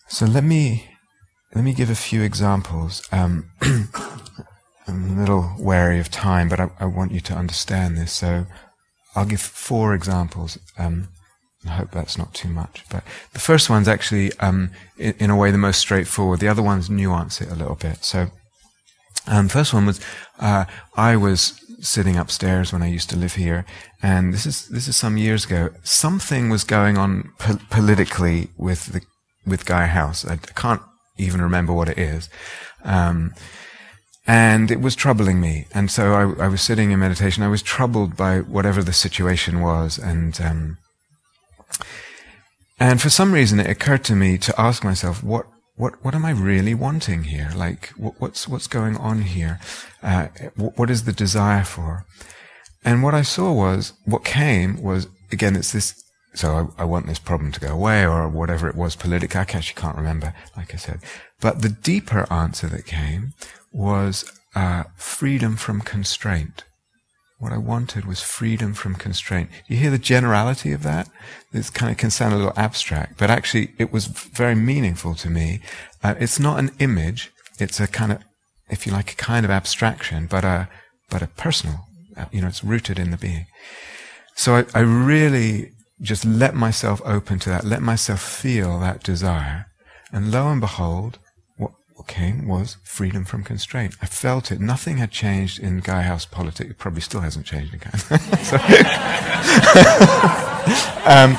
So 0.08 0.26
let 0.26 0.44
me 0.44 0.90
let 1.54 1.64
me 1.64 1.74
give 1.74 1.90
a 1.90 1.96
few 1.96 2.22
examples. 2.22 3.02
Um, 3.12 3.52
I'm 4.88 5.18
a 5.18 5.20
little 5.20 5.56
wary 5.60 6.00
of 6.00 6.10
time, 6.10 6.50
but 6.50 6.60
I, 6.60 6.70
I, 6.80 6.86
want 6.86 7.12
you 7.12 7.20
to 7.22 7.34
understand 7.34 7.98
this. 7.98 8.12
So 8.14 8.46
I'll 9.16 9.26
give 9.26 9.42
four 9.42 9.94
examples. 9.94 10.58
Um, 10.78 11.10
I 11.66 11.72
hope 11.72 11.92
that's 11.92 12.18
not 12.18 12.34
too 12.34 12.50
much. 12.50 12.86
But 12.90 13.04
the 13.34 13.40
first 13.40 13.70
one's 13.70 13.88
actually, 13.88 14.32
um, 14.40 14.72
in, 14.98 15.14
in, 15.20 15.30
a 15.30 15.36
way, 15.36 15.52
the 15.52 15.58
most 15.58 15.80
straightforward. 15.80 16.40
The 16.40 16.48
other 16.48 16.64
ones 16.64 16.90
nuance 16.90 17.42
it 17.42 17.50
a 17.50 17.56
little 17.56 17.76
bit. 17.76 18.04
So, 18.04 18.32
um, 19.30 19.48
first 19.48 19.74
one 19.74 19.86
was, 19.86 20.00
uh, 20.40 20.66
I 20.96 21.16
was 21.16 21.64
sitting 21.82 22.18
upstairs 22.18 22.74
when 22.74 22.82
I 22.82 22.88
used 22.88 23.10
to 23.12 23.16
live 23.16 23.36
here, 23.36 23.66
and 24.02 24.34
this 24.34 24.46
is 24.46 24.68
this 24.68 24.88
is 24.88 24.96
some 24.96 25.18
years 25.18 25.46
ago. 25.46 25.70
Something 25.84 26.50
was 26.50 26.64
going 26.64 26.98
on 26.98 27.32
po- 27.38 27.60
politically 27.70 28.50
with 28.58 28.88
the 28.88 29.02
with 29.46 29.66
Gaia 29.66 29.88
House. 29.88 30.26
I 30.26 30.38
can't 30.38 30.82
even 31.18 31.42
remember 31.42 31.74
what 31.74 31.90
it 31.90 31.98
is. 31.98 32.30
Um, 32.84 33.34
and 34.26 34.70
it 34.70 34.80
was 34.80 34.96
troubling 34.96 35.42
me. 35.42 35.66
And 35.74 35.90
so 35.90 36.14
I, 36.14 36.46
I, 36.46 36.48
was 36.48 36.62
sitting 36.62 36.92
in 36.92 37.00
meditation. 37.00 37.42
I 37.42 37.48
was 37.48 37.64
troubled 37.64 38.16
by 38.16 38.42
whatever 38.42 38.84
the 38.84 38.94
situation 38.94 39.62
was, 39.62 39.98
and 39.98 40.40
um, 40.42 40.78
and 42.80 43.02
for 43.02 43.10
some 43.10 43.34
reason 43.34 43.60
it 43.60 43.70
occurred 43.70 44.04
to 44.06 44.16
me 44.16 44.38
to 44.40 44.60
ask 44.60 44.84
myself, 44.84 45.24
what 45.24 45.46
what 45.80 46.04
what 46.04 46.14
am 46.14 46.26
I 46.26 46.32
really 46.32 46.76
wanting 46.76 47.24
here? 47.24 47.52
Like, 47.56 47.88
what, 47.96 48.16
what's 48.20 48.50
what's 48.50 48.68
going 48.68 48.98
on 48.98 49.22
here? 49.22 49.62
Uh, 50.04 50.28
what 50.56 50.90
is 50.90 51.06
the 51.06 51.14
desire 51.14 51.64
for? 51.64 52.06
And 52.84 53.02
what 53.02 53.14
I 53.14 53.22
saw 53.22 53.54
was 53.54 53.94
what 54.04 54.26
came 54.26 54.84
was 54.84 55.08
again, 55.32 55.56
it's 55.56 55.72
this. 55.72 56.04
So 56.34 56.74
I, 56.78 56.84
I 56.84 56.86
want 56.86 57.08
this 57.08 57.18
problem 57.18 57.52
to 57.54 57.60
go 57.62 57.74
away, 57.74 58.06
or 58.06 58.28
whatever 58.28 58.68
it 58.68 58.76
was 58.76 58.96
politically. 58.98 59.40
I 59.40 59.44
actually 59.44 59.82
can't 59.82 59.98
remember, 59.98 60.34
like 60.58 60.74
I 60.74 60.78
said. 60.78 61.00
But 61.40 61.62
the 61.62 61.70
deeper 61.70 62.32
answer 62.32 62.68
that 62.68 62.86
came 62.86 63.34
was 63.72 64.30
uh, 64.56 64.84
freedom 64.96 65.56
from 65.56 65.80
constraint. 65.82 66.66
What 67.40 67.54
I 67.54 67.58
wanted 67.58 68.04
was 68.06 68.22
freedom 68.22 68.74
from 68.74 68.96
constraint. 68.96 69.50
You 69.68 69.78
hear 69.78 69.92
the 69.92 69.98
generality 69.98 70.74
of 70.74 70.84
that? 70.84 71.10
This 71.54 71.70
kind 71.70 71.90
of 71.90 71.98
can 71.98 72.12
sound 72.12 72.34
a 72.34 72.38
little 72.38 72.54
abstract, 72.58 73.18
but 73.18 73.30
actually 73.30 73.72
it 73.78 73.94
was 73.94 74.08
very 74.08 74.56
meaningful 74.56 75.16
to 75.16 75.30
me. 75.30 75.62
Uh, 76.04 76.16
it's 76.20 76.38
not 76.38 76.60
an 76.60 76.72
image. 76.80 77.32
It's 77.58 77.80
a 77.80 77.88
kind 77.88 78.12
of, 78.12 78.20
if 78.70 78.86
you 78.86 78.92
like, 78.92 79.14
a 79.14 79.16
kind 79.16 79.46
of 79.46 79.52
abstraction, 79.52 80.28
but 80.28 80.44
a, 80.44 80.68
but 81.10 81.22
a 81.22 81.28
personal, 81.28 81.88
uh, 82.18 82.26
you 82.30 82.42
know, 82.42 82.50
it's 82.50 82.64
rooted 82.64 83.00
in 83.00 83.12
the 83.12 83.18
being. 83.18 83.46
So 84.36 84.56
I, 84.56 84.66
I 84.74 84.82
really 84.82 85.72
just 86.02 86.26
let 86.26 86.56
myself 86.56 87.02
open 87.06 87.40
to 87.40 87.50
that, 87.50 87.64
let 87.64 87.82
myself 87.82 88.22
feel 88.22 88.80
that 88.80 89.02
desire. 89.02 89.68
And 90.12 90.32
lo 90.32 90.50
and 90.50 90.60
behold, 90.60 91.20
came 92.08 92.48
was 92.48 92.78
freedom 92.84 93.26
from 93.26 93.44
constraint. 93.44 93.96
I 94.02 94.06
felt 94.06 94.52
it. 94.52 94.60
Nothing 94.60 94.98
had 94.98 95.12
changed 95.12 95.60
in 95.60 95.80
Gaia 95.80 96.04
House 96.04 96.26
politics. 96.26 96.70
It 96.72 96.78
probably 96.78 97.02
still 97.02 97.22
hasn't 97.22 97.46
changed 97.46 97.74
in 97.74 97.80
Gaia. 97.80 97.92
um, 101.06 101.38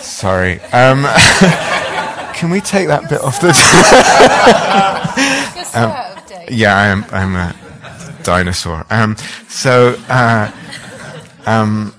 sorry. 0.00 0.60
Um, 0.72 1.04
can 2.34 2.50
we 2.50 2.60
take 2.60 2.88
that 2.88 3.08
bit 3.08 3.20
off 3.20 3.40
the? 3.40 3.48
um, 5.78 5.90
yeah, 6.50 6.76
I 6.76 6.86
am. 6.86 7.04
I'm 7.10 7.34
a 7.36 7.54
dinosaur. 8.22 8.86
Um, 8.90 9.16
so. 9.48 9.96
Uh, 10.08 10.50
um, 11.46 11.94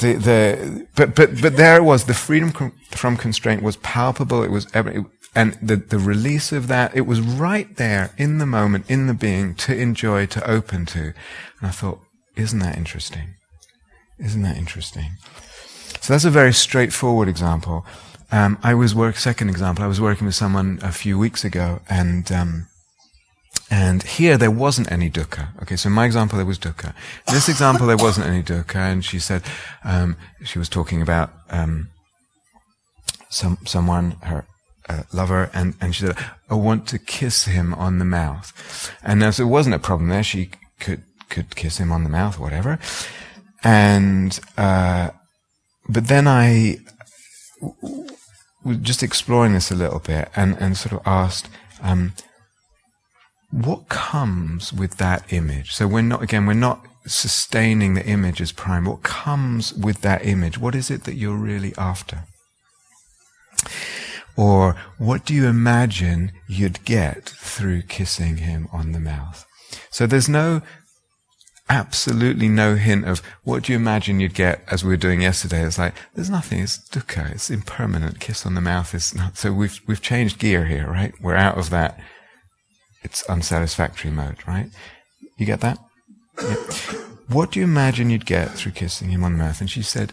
the, 0.00 0.14
the, 0.14 0.86
but, 0.94 1.14
but, 1.14 1.40
but 1.40 1.56
there 1.56 1.76
it 1.76 1.82
was. 1.82 2.04
The 2.04 2.14
freedom 2.14 2.52
from 2.90 3.16
constraint 3.16 3.62
was 3.62 3.76
palpable. 3.78 4.42
It 4.42 4.50
was, 4.50 4.66
it, 4.74 5.04
and 5.36 5.52
the, 5.60 5.76
the 5.76 5.98
release 5.98 6.50
of 6.50 6.66
that, 6.68 6.96
it 6.96 7.02
was 7.02 7.20
right 7.20 7.76
there 7.76 8.10
in 8.16 8.38
the 8.38 8.46
moment, 8.46 8.90
in 8.90 9.06
the 9.06 9.12
being, 9.12 9.54
to 9.56 9.76
enjoy, 9.76 10.24
to 10.24 10.50
open 10.50 10.86
to. 10.86 11.12
And 11.60 11.64
I 11.64 11.70
thought, 11.70 12.00
isn't 12.36 12.58
that 12.60 12.78
interesting? 12.78 13.34
Isn't 14.18 14.40
that 14.42 14.56
interesting? 14.56 15.10
So 16.00 16.14
that's 16.14 16.24
a 16.24 16.30
very 16.30 16.54
straightforward 16.54 17.28
example. 17.28 17.84
Um, 18.32 18.58
I 18.62 18.72
was 18.72 18.94
work 18.94 19.16
second 19.16 19.50
example. 19.50 19.84
I 19.84 19.88
was 19.88 20.00
working 20.00 20.26
with 20.26 20.34
someone 20.34 20.78
a 20.82 20.90
few 20.90 21.18
weeks 21.18 21.44
ago, 21.44 21.80
and 21.88 22.32
um, 22.32 22.68
and 23.70 24.02
here 24.02 24.38
there 24.38 24.50
wasn't 24.50 24.90
any 24.90 25.10
dukkha. 25.10 25.48
Okay, 25.62 25.76
so 25.76 25.88
in 25.88 25.92
my 25.92 26.06
example 26.06 26.36
there 26.36 26.46
was 26.46 26.58
dukkha. 26.58 26.94
In 27.28 27.34
this 27.34 27.48
example 27.48 27.86
there 27.86 27.96
wasn't 27.96 28.26
any 28.26 28.42
dukkha, 28.42 28.76
and 28.76 29.04
she 29.04 29.18
said 29.18 29.42
um, 29.84 30.16
she 30.42 30.58
was 30.58 30.68
talking 30.68 31.02
about 31.02 31.30
um, 31.50 31.90
some 33.28 33.58
someone 33.64 34.12
her 34.22 34.46
uh, 34.88 35.02
lover, 35.12 35.50
and, 35.52 35.74
and 35.80 35.94
she 35.94 36.06
said, 36.06 36.16
I 36.48 36.54
want 36.54 36.86
to 36.88 36.98
kiss 36.98 37.44
him 37.44 37.74
on 37.74 37.98
the 37.98 38.04
mouth. 38.04 38.92
And 39.02 39.22
as 39.22 39.36
there 39.36 39.46
wasn't 39.46 39.74
a 39.74 39.80
problem 39.80 40.08
there, 40.08 40.22
she 40.22 40.50
could, 40.80 41.02
could 41.28 41.56
kiss 41.56 41.78
him 41.78 41.92
on 41.92 42.04
the 42.04 42.10
mouth, 42.10 42.38
whatever. 42.38 42.78
And, 43.64 44.38
uh, 44.56 45.10
but 45.88 46.08
then 46.08 46.28
I 46.28 46.78
was 48.64 48.78
just 48.78 49.02
exploring 49.02 49.54
this 49.54 49.70
a 49.70 49.74
little 49.76 50.00
bit 50.00 50.28
and, 50.36 50.56
and 50.60 50.76
sort 50.76 50.92
of 50.92 51.06
asked, 51.06 51.48
um, 51.82 52.12
what 53.50 53.88
comes 53.88 54.72
with 54.72 54.96
that 54.98 55.32
image? 55.32 55.72
So 55.72 55.86
we're 55.86 56.02
not, 56.02 56.22
again, 56.22 56.46
we're 56.46 56.54
not 56.54 56.84
sustaining 57.06 57.94
the 57.94 58.04
image 58.04 58.40
as 58.40 58.52
prime. 58.52 58.84
What 58.84 59.02
comes 59.02 59.72
with 59.72 60.00
that 60.02 60.26
image? 60.26 60.58
What 60.58 60.74
is 60.74 60.90
it 60.90 61.04
that 61.04 61.14
you're 61.14 61.36
really 61.36 61.72
after? 61.78 62.24
Or 64.36 64.76
what 64.98 65.24
do 65.24 65.34
you 65.34 65.46
imagine 65.46 66.32
you'd 66.46 66.84
get 66.84 67.24
through 67.28 67.82
kissing 67.82 68.38
him 68.38 68.68
on 68.72 68.92
the 68.92 69.00
mouth? 69.00 69.46
So 69.90 70.06
there's 70.06 70.28
no, 70.28 70.62
absolutely 71.68 72.48
no 72.48 72.76
hint 72.76 73.06
of 73.06 73.22
what 73.42 73.64
do 73.64 73.72
you 73.72 73.76
imagine 73.78 74.20
you'd 74.20 74.34
get 74.34 74.62
as 74.70 74.84
we 74.84 74.90
were 74.90 74.96
doing 74.96 75.22
yesterday. 75.22 75.64
It's 75.64 75.78
like, 75.78 75.94
there's 76.14 76.30
nothing. 76.30 76.60
It's 76.60 76.78
dukkha. 76.90 77.32
It's 77.32 77.50
impermanent. 77.50 78.20
Kiss 78.20 78.46
on 78.46 78.54
the 78.54 78.60
mouth 78.60 78.94
is 78.94 79.14
not. 79.14 79.36
So 79.36 79.52
we've, 79.52 79.80
we've 79.86 80.02
changed 80.02 80.38
gear 80.38 80.66
here, 80.66 80.86
right? 80.86 81.12
We're 81.20 81.34
out 81.34 81.58
of 81.58 81.70
that. 81.70 81.98
It's 83.02 83.22
unsatisfactory 83.28 84.10
mode, 84.10 84.46
right? 84.46 84.70
You 85.38 85.46
get 85.46 85.60
that? 85.60 85.78
Yeah. 86.40 86.56
What 87.28 87.52
do 87.52 87.60
you 87.60 87.64
imagine 87.64 88.10
you'd 88.10 88.26
get 88.26 88.52
through 88.52 88.72
kissing 88.72 89.10
him 89.10 89.24
on 89.24 89.32
the 89.32 89.38
mouth? 89.38 89.60
And 89.60 89.70
she 89.70 89.82
said, 89.82 90.12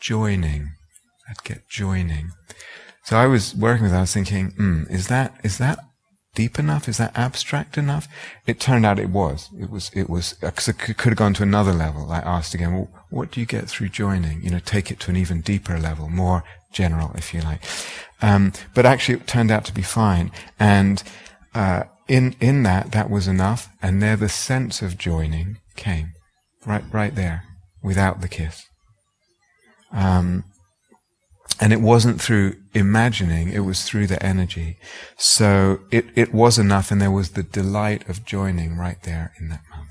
joining. 0.00 0.70
I'd 1.28 1.44
get 1.44 1.68
joining. 1.68 2.30
So 3.04 3.16
I 3.16 3.26
was 3.26 3.54
working 3.54 3.82
with 3.82 3.92
that, 3.92 3.98
I 3.98 4.02
was 4.02 4.14
thinking, 4.14 4.52
mm, 4.52 4.90
is 4.90 5.08
that, 5.08 5.34
is 5.42 5.58
that 5.58 5.78
deep 6.34 6.58
enough? 6.58 6.88
Is 6.88 6.98
that 6.98 7.16
abstract 7.16 7.76
enough? 7.76 8.08
It 8.46 8.60
turned 8.60 8.86
out 8.86 8.98
it 8.98 9.10
was. 9.10 9.50
It 9.60 9.70
was, 9.70 9.90
it 9.94 10.08
was, 10.08 10.34
because 10.34 10.68
it 10.68 10.78
could 10.78 11.10
have 11.10 11.16
gone 11.16 11.34
to 11.34 11.42
another 11.42 11.72
level. 11.72 12.10
I 12.10 12.20
asked 12.20 12.54
again, 12.54 12.72
well, 12.72 12.88
what 13.10 13.30
do 13.30 13.40
you 13.40 13.46
get 13.46 13.68
through 13.68 13.88
joining? 13.88 14.42
You 14.42 14.50
know, 14.50 14.60
take 14.60 14.90
it 14.90 15.00
to 15.00 15.10
an 15.10 15.16
even 15.16 15.40
deeper 15.40 15.78
level, 15.78 16.08
more 16.08 16.44
general, 16.72 17.12
if 17.16 17.34
you 17.34 17.40
like. 17.40 17.62
Um, 18.22 18.52
but 18.74 18.86
actually 18.86 19.16
it 19.16 19.26
turned 19.26 19.50
out 19.50 19.64
to 19.66 19.74
be 19.74 19.82
fine. 19.82 20.30
And, 20.58 21.02
uh, 21.54 21.84
in, 22.08 22.34
in 22.40 22.62
that, 22.62 22.92
that 22.92 23.10
was 23.10 23.28
enough. 23.28 23.68
And 23.82 24.02
there 24.02 24.16
the 24.16 24.28
sense 24.28 24.80
of 24.80 24.98
joining 24.98 25.58
came. 25.76 26.12
Right, 26.64 26.84
right 26.92 27.14
there. 27.14 27.44
Without 27.82 28.20
the 28.20 28.28
kiss. 28.28 28.64
Um, 29.90 30.44
and 31.62 31.72
it 31.72 31.80
wasn't 31.80 32.20
through 32.20 32.56
imagining, 32.74 33.50
it 33.50 33.60
was 33.60 33.84
through 33.84 34.08
the 34.08 34.20
energy. 34.20 34.78
So 35.16 35.78
it, 35.92 36.06
it 36.16 36.34
was 36.34 36.58
enough 36.58 36.90
and 36.90 37.00
there 37.00 37.08
was 37.08 37.30
the 37.30 37.44
delight 37.44 38.08
of 38.08 38.24
joining 38.24 38.76
right 38.76 39.00
there 39.04 39.32
in 39.38 39.48
that 39.50 39.62
moment. 39.70 39.90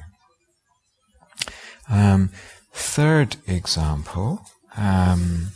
Um, 1.89 2.29
third 2.73 3.37
example, 3.47 4.41
um, 4.75 5.51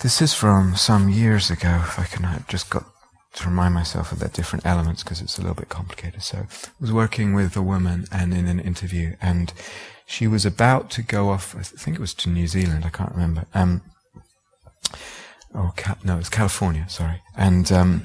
this 0.00 0.22
is 0.22 0.32
from 0.32 0.76
some 0.76 1.08
years 1.08 1.50
ago, 1.50 1.80
if 1.82 1.98
I 1.98 2.04
can, 2.04 2.24
I 2.24 2.44
just 2.46 2.70
got 2.70 2.84
to 3.32 3.48
remind 3.48 3.74
myself 3.74 4.12
of 4.12 4.20
the 4.20 4.28
different 4.28 4.64
elements 4.64 5.02
because 5.02 5.20
it's 5.20 5.38
a 5.38 5.40
little 5.40 5.56
bit 5.56 5.70
complicated. 5.70 6.22
So 6.22 6.38
I 6.38 6.46
was 6.80 6.92
working 6.92 7.34
with 7.34 7.56
a 7.56 7.62
woman 7.62 8.06
and 8.12 8.32
in 8.32 8.46
an 8.46 8.60
interview 8.60 9.16
and 9.20 9.52
she 10.06 10.26
was 10.26 10.46
about 10.46 10.88
to 10.90 11.02
go 11.02 11.30
off, 11.30 11.54
I 11.56 11.62
think 11.62 11.96
it 11.96 12.00
was 12.00 12.14
to 12.14 12.30
New 12.30 12.46
Zealand, 12.46 12.84
I 12.84 12.90
can't 12.90 13.12
remember. 13.12 13.44
Um, 13.52 13.82
oh, 15.54 15.74
no, 16.04 16.14
it 16.14 16.18
was 16.18 16.28
California, 16.28 16.86
sorry. 16.88 17.20
And, 17.36 17.70
um, 17.72 18.04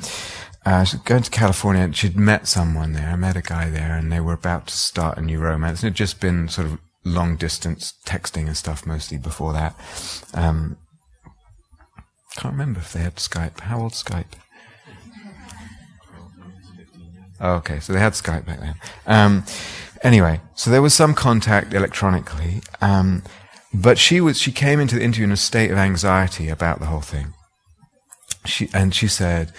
uh, 0.66 0.84
she 0.84 0.98
was 0.98 1.04
going 1.04 1.24
to 1.24 1.32
California 1.32 1.84
and 1.84 1.96
she'd 1.96 2.18
met 2.18 2.48
someone 2.48 2.94
there. 2.94 3.10
I 3.10 3.16
met 3.16 3.38
a 3.38 3.42
guy 3.42 3.70
there 3.70 3.96
and 3.96 4.12
they 4.12 4.20
were 4.20 4.34
about 4.34 4.68
to 4.68 4.76
start 4.76 5.18
a 5.18 5.22
new 5.22 5.40
romance. 5.40 5.82
And 5.82 5.88
it 5.88 5.92
had 5.92 5.96
just 5.96 6.20
been 6.20 6.50
sort 6.50 6.68
of 6.68 6.80
long 7.04 7.36
distance 7.36 7.94
texting 8.06 8.46
and 8.46 8.56
stuff 8.56 8.86
mostly 8.86 9.18
before 9.18 9.54
that. 9.54 9.76
Um, 10.34 10.78
can't 12.38 12.54
remember 12.54 12.80
if 12.80 12.94
they 12.94 13.02
had 13.02 13.16
Skype. 13.16 13.60
How 13.62 13.82
old 13.82 13.94
Skype? 13.94 14.26
Oh, 17.40 17.54
okay, 17.54 17.80
so 17.80 17.92
they 17.92 18.00
had 18.00 18.14
Skype 18.14 18.46
back 18.46 18.60
then. 18.60 18.76
Um, 19.08 19.44
Anyway, 20.04 20.42
so 20.56 20.72
there 20.72 20.82
was 20.82 20.94
some 20.94 21.14
contact 21.14 21.74
electronically, 21.74 22.62
um, 22.82 23.24
but 23.74 23.98
she 23.98 24.20
was 24.20 24.40
she 24.40 24.52
came 24.52 24.80
into 24.80 24.96
the 24.96 25.04
interview 25.04 25.26
in 25.26 25.32
a 25.32 25.38
state 25.38 25.72
of 25.72 25.78
anxiety 25.78 26.50
about 26.50 26.80
the 26.80 26.88
whole 26.88 27.02
thing. 27.02 27.34
She 28.46 28.70
and 28.74 28.94
she 28.96 29.08
said, 29.08 29.54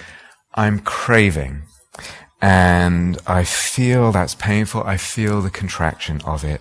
"I'm 0.54 0.80
craving." 0.80 1.62
And 2.42 3.18
I 3.24 3.44
feel 3.44 4.10
that's 4.10 4.34
painful. 4.34 4.82
I 4.82 4.96
feel 4.96 5.40
the 5.40 5.50
contraction 5.50 6.20
of 6.22 6.42
it. 6.42 6.60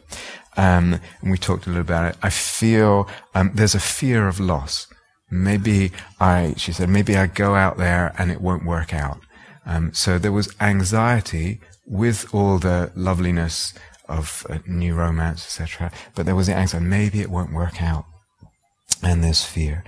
Um, 0.56 1.00
and 1.22 1.32
we 1.32 1.40
talked 1.40 1.66
a 1.66 1.70
little 1.70 1.82
about 1.82 2.14
it. 2.14 2.18
I 2.22 2.30
feel 2.30 3.10
um, 3.34 3.52
there's 3.56 3.74
a 3.74 3.80
fear 3.80 4.28
of 4.28 4.40
loss. 4.40 4.86
Maybe 5.32 5.92
I, 6.20 6.54
she 6.56 6.72
said, 6.72 6.90
maybe 6.90 7.16
I 7.16 7.26
go 7.26 7.56
out 7.56 7.78
there 7.78 8.14
and 8.20 8.30
it 8.30 8.42
won't 8.42 8.66
work 8.66 8.94
out. 8.94 9.22
Um, 9.66 9.92
so 9.94 10.20
there 10.20 10.32
was 10.32 10.54
anxiety 10.60 11.62
with 11.92 12.34
all 12.34 12.58
the 12.58 12.90
loveliness 12.96 13.74
of 14.08 14.48
a 14.50 14.62
new 14.66 14.96
romance, 14.96 15.44
etc. 15.46 15.92
But 16.16 16.26
there 16.26 16.36
was 16.36 16.48
the 16.48 16.56
anxiety, 16.56 16.86
maybe 16.86 17.20
it 17.20 17.30
won't 17.30 17.54
work 17.54 17.82
out. 17.82 18.06
And 19.04 19.24
there's 19.24 19.44
fear. 19.44 19.84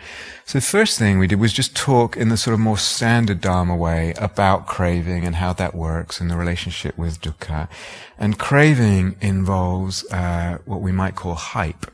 So 0.46 0.58
the 0.58 0.66
first 0.66 0.98
thing 0.98 1.20
we 1.20 1.28
did 1.28 1.40
was 1.40 1.54
just 1.54 1.76
talk 1.76 2.18
in 2.18 2.30
the 2.30 2.38
sort 2.38 2.56
of 2.56 2.60
more 2.60 2.80
standard 2.80 3.42
Dharma 3.42 3.76
way 3.76 4.14
about 4.18 4.66
craving 4.66 5.24
and 5.24 5.36
how 5.36 5.54
that 5.54 5.76
works 5.76 6.20
and 6.20 6.32
the 6.32 6.38
relationship 6.38 6.98
with 6.98 7.22
dukkha. 7.22 7.70
And 8.18 8.40
craving 8.40 9.16
involves 9.22 10.04
uh, 10.12 10.58
what 10.66 10.82
we 10.82 10.92
might 10.92 11.16
call 11.16 11.36
hype. 11.36 11.86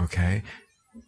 Okay? 0.00 0.42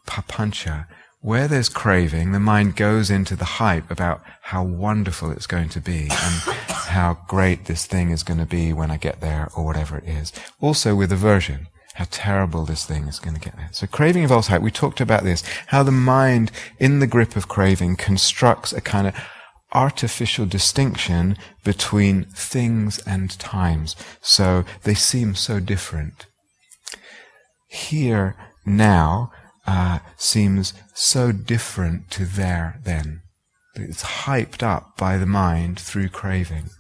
Papancha 0.07 0.87
where 1.23 1.47
there's 1.47 1.69
craving, 1.69 2.33
the 2.33 2.41
mind 2.41 2.77
goes 2.77 3.11
into 3.11 3.37
the 3.37 3.45
hype 3.45 3.91
about 3.91 4.23
how 4.41 4.65
wonderful 4.65 5.31
it's 5.31 5.47
going 5.47 5.69
to 5.69 5.81
be 5.81 6.09
and 6.11 6.70
how 6.91 7.19
great 7.27 7.65
this 7.65 7.87
thing 7.87 8.11
is 8.11 8.23
going 8.23 8.39
to 8.39 8.47
be 8.47 8.73
when 8.73 8.91
I 8.91 8.97
get 8.97 9.21
there 9.21 9.49
or 9.57 9.65
whatever 9.65 9.99
it 9.99 10.09
is. 10.09 10.33
Also 10.61 10.95
with 10.95 11.11
aversion, 11.11 11.67
how 11.95 12.07
terrible 12.11 12.65
this 12.65 12.85
thing 12.85 13.09
is 13.09 13.19
going 13.19 13.35
to 13.35 13.41
get 13.41 13.57
there. 13.57 13.71
So 13.73 13.87
craving 13.87 14.23
involves 14.23 14.49
hype. 14.49 14.63
We 14.63 14.71
talked 14.71 15.01
about 15.01 15.25
this, 15.25 15.43
how 15.69 15.83
the 15.83 15.91
mind 15.93 16.51
in 16.79 16.99
the 16.99 17.07
grip 17.07 17.37
of 17.37 17.49
craving 17.49 17.97
constructs 17.97 18.73
a 18.73 18.81
kind 18.81 19.07
of 19.07 19.15
artificial 19.73 20.47
distinction 20.47 21.37
between 21.65 22.25
things 22.25 22.99
and 23.01 23.39
times. 23.39 23.97
So 24.21 24.65
they 24.83 24.95
seem 24.95 25.35
so 25.35 25.61
different. 25.61 26.27
Here, 27.69 28.37
now, 28.67 29.31
uh, 29.67 30.01
seems 30.17 30.75
so 30.95 31.33
different 31.33 32.11
to 32.13 32.25
there 32.25 32.81
then. 32.83 33.23
It's 33.75 34.03
hyped 34.03 34.63
up 34.63 34.97
by 34.97 35.17
the 35.17 35.27
mind 35.27 35.79
through 35.79 36.09
craving. 36.09 36.71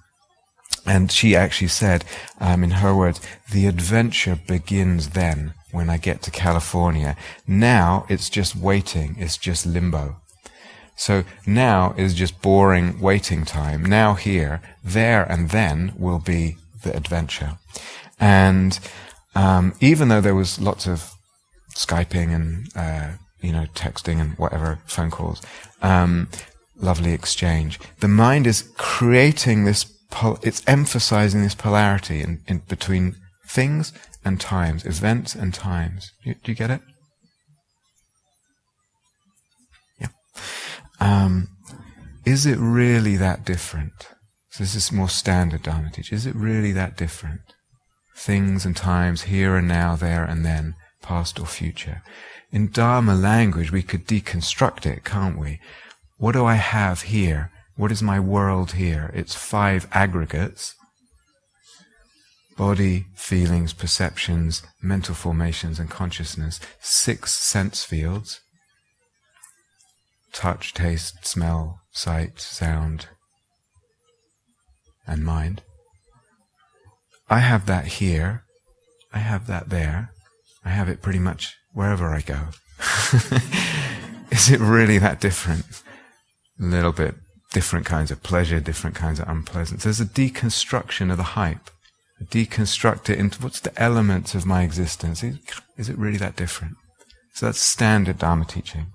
And 0.87 1.11
she 1.11 1.37
actually 1.37 1.69
said, 1.69 2.05
um, 2.41 2.65
in 2.65 2.71
her 2.71 2.95
words, 2.95 3.21
the 3.53 3.67
adventure 3.67 4.39
begins 4.47 5.11
then 5.11 5.55
when 5.73 5.91
I 5.91 5.99
get 5.99 6.23
to 6.23 6.31
California. 6.31 7.17
Now 7.47 8.07
it's 8.09 8.31
just 8.31 8.57
waiting. 8.57 9.17
It's 9.19 9.37
just 9.37 9.67
limbo. 9.67 10.17
So 10.97 11.25
now 11.47 11.95
is 11.97 12.15
just 12.15 12.43
boring 12.43 13.01
waiting 13.01 13.45
time. 13.45 13.85
Now 13.85 14.15
here, 14.15 14.61
there 14.85 15.25
and 15.25 15.51
then 15.51 15.93
will 15.97 16.19
be 16.19 16.57
the 16.83 16.95
adventure. 16.95 17.59
And 18.19 18.79
um, 19.35 19.75
even 19.81 20.09
though 20.09 20.21
there 20.21 20.35
was 20.35 20.61
lots 20.61 20.87
of 20.87 21.15
Skyping 21.75 22.35
and 22.35 22.69
uh, 22.75 23.17
you 23.41 23.53
know 23.53 23.67
texting 23.75 24.21
and 24.21 24.37
whatever 24.39 24.81
phone 24.87 25.11
calls. 25.11 25.41
Um, 25.83 26.29
lovely 26.77 27.13
exchange. 27.13 27.79
The 28.01 28.09
mind 28.09 28.47
is 28.47 28.71
creating 28.77 29.65
this. 29.65 29.87
It's 30.43 30.63
emphasizing 30.67 31.43
this 31.43 31.55
polarity 31.55 32.21
in, 32.21 32.43
in 32.47 32.63
between 32.69 33.17
things 33.47 33.93
and 34.25 34.41
times, 34.41 34.85
events 34.85 35.35
and 35.35 35.55
times. 35.55 36.13
Do 36.23 36.31
you, 36.31 36.37
do 36.43 36.53
you 36.53 36.57
get 36.57 36.71
it? 36.71 36.81
Yeah. 40.01 40.09
Um, 41.01 41.49
is 42.25 42.47
it 42.47 42.59
really 42.59 43.17
that 43.17 43.45
different? 43.45 43.93
So 44.51 44.65
this 44.65 44.75
is 44.75 44.93
more 44.93 45.09
standard 45.09 45.63
Dharma 45.63 45.91
teaching. 45.91 46.17
Is 46.17 46.27
it 46.27 46.35
really 46.35 46.73
that 46.73 46.97
different? 46.97 47.41
Things 48.17 48.67
and 48.67 48.77
times, 48.77 49.23
here 49.23 49.57
and 49.57 49.69
now, 49.69 49.97
there 49.97 50.25
and 50.25 50.45
then 50.45 50.75
past 51.03 51.41
or 51.41 51.47
future. 51.47 52.03
In 52.53 52.71
Dharma 52.71 53.15
language, 53.15 53.71
we 53.71 53.83
could 53.83 54.07
deconstruct 54.07 54.85
it, 54.87 55.05
can't 55.05 55.39
we? 55.39 55.61
What 56.19 56.33
do 56.33 56.45
I 56.45 56.55
have 56.55 57.03
here? 57.03 57.51
What 57.81 57.91
is 57.91 58.03
my 58.03 58.21
world 58.21 58.73
here? 58.73 59.11
It's 59.15 59.35
five 59.35 59.89
aggregates. 59.93 60.75
Body, 62.59 63.07
feelings, 63.15 63.73
perceptions, 63.73 64.63
mental 64.83 65.15
formations, 65.15 65.81
and 65.81 65.89
consciousness. 65.89 66.61
Six 66.83 67.35
sense 67.35 67.83
fields. 67.83 68.41
Touch, 70.35 70.75
taste, 70.75 71.27
smell, 71.27 71.81
sight, 71.91 72.39
sound, 72.39 73.07
and 75.07 75.25
mind. 75.25 75.63
I 77.31 77.39
have 77.39 77.65
that 77.65 77.87
here. 77.87 78.45
I 79.11 79.21
have 79.21 79.47
that 79.47 79.71
there. 79.71 80.11
I 80.67 80.69
have 80.69 80.91
it 80.91 81.01
pretty 81.01 81.19
much 81.19 81.57
wherever 81.73 82.11
I 82.11 82.21
go. 82.21 82.49
Is 84.31 84.51
it 84.51 84.61
really 84.61 84.99
that 84.99 85.19
different? 85.19 85.65
A 86.61 86.65
little 86.65 86.93
bit 86.93 87.15
different 87.53 87.87
kinds 87.87 88.11
of 88.11 88.23
pleasure, 88.23 88.61
different 88.61 88.97
kinds 88.97 89.21
of 89.21 89.29
unpleasant. 89.29 89.81
There's 89.81 90.01
a 90.01 90.05
deconstruction 90.05 91.11
of 91.11 91.17
the 91.17 91.35
hype. 91.35 91.71
Deconstruct 92.23 93.09
it 93.09 93.19
into 93.19 93.43
what's 93.43 93.61
the 93.61 93.77
elements 93.81 94.35
of 94.35 94.45
my 94.45 94.63
existence. 94.63 95.23
Is, 95.23 95.39
is 95.79 95.89
it 95.89 95.99
really 95.99 96.19
that 96.19 96.37
different? 96.37 96.77
So 97.35 97.47
that's 97.47 97.61
standard 97.61 98.19
Dharma 98.19 98.45
teaching. 98.45 98.87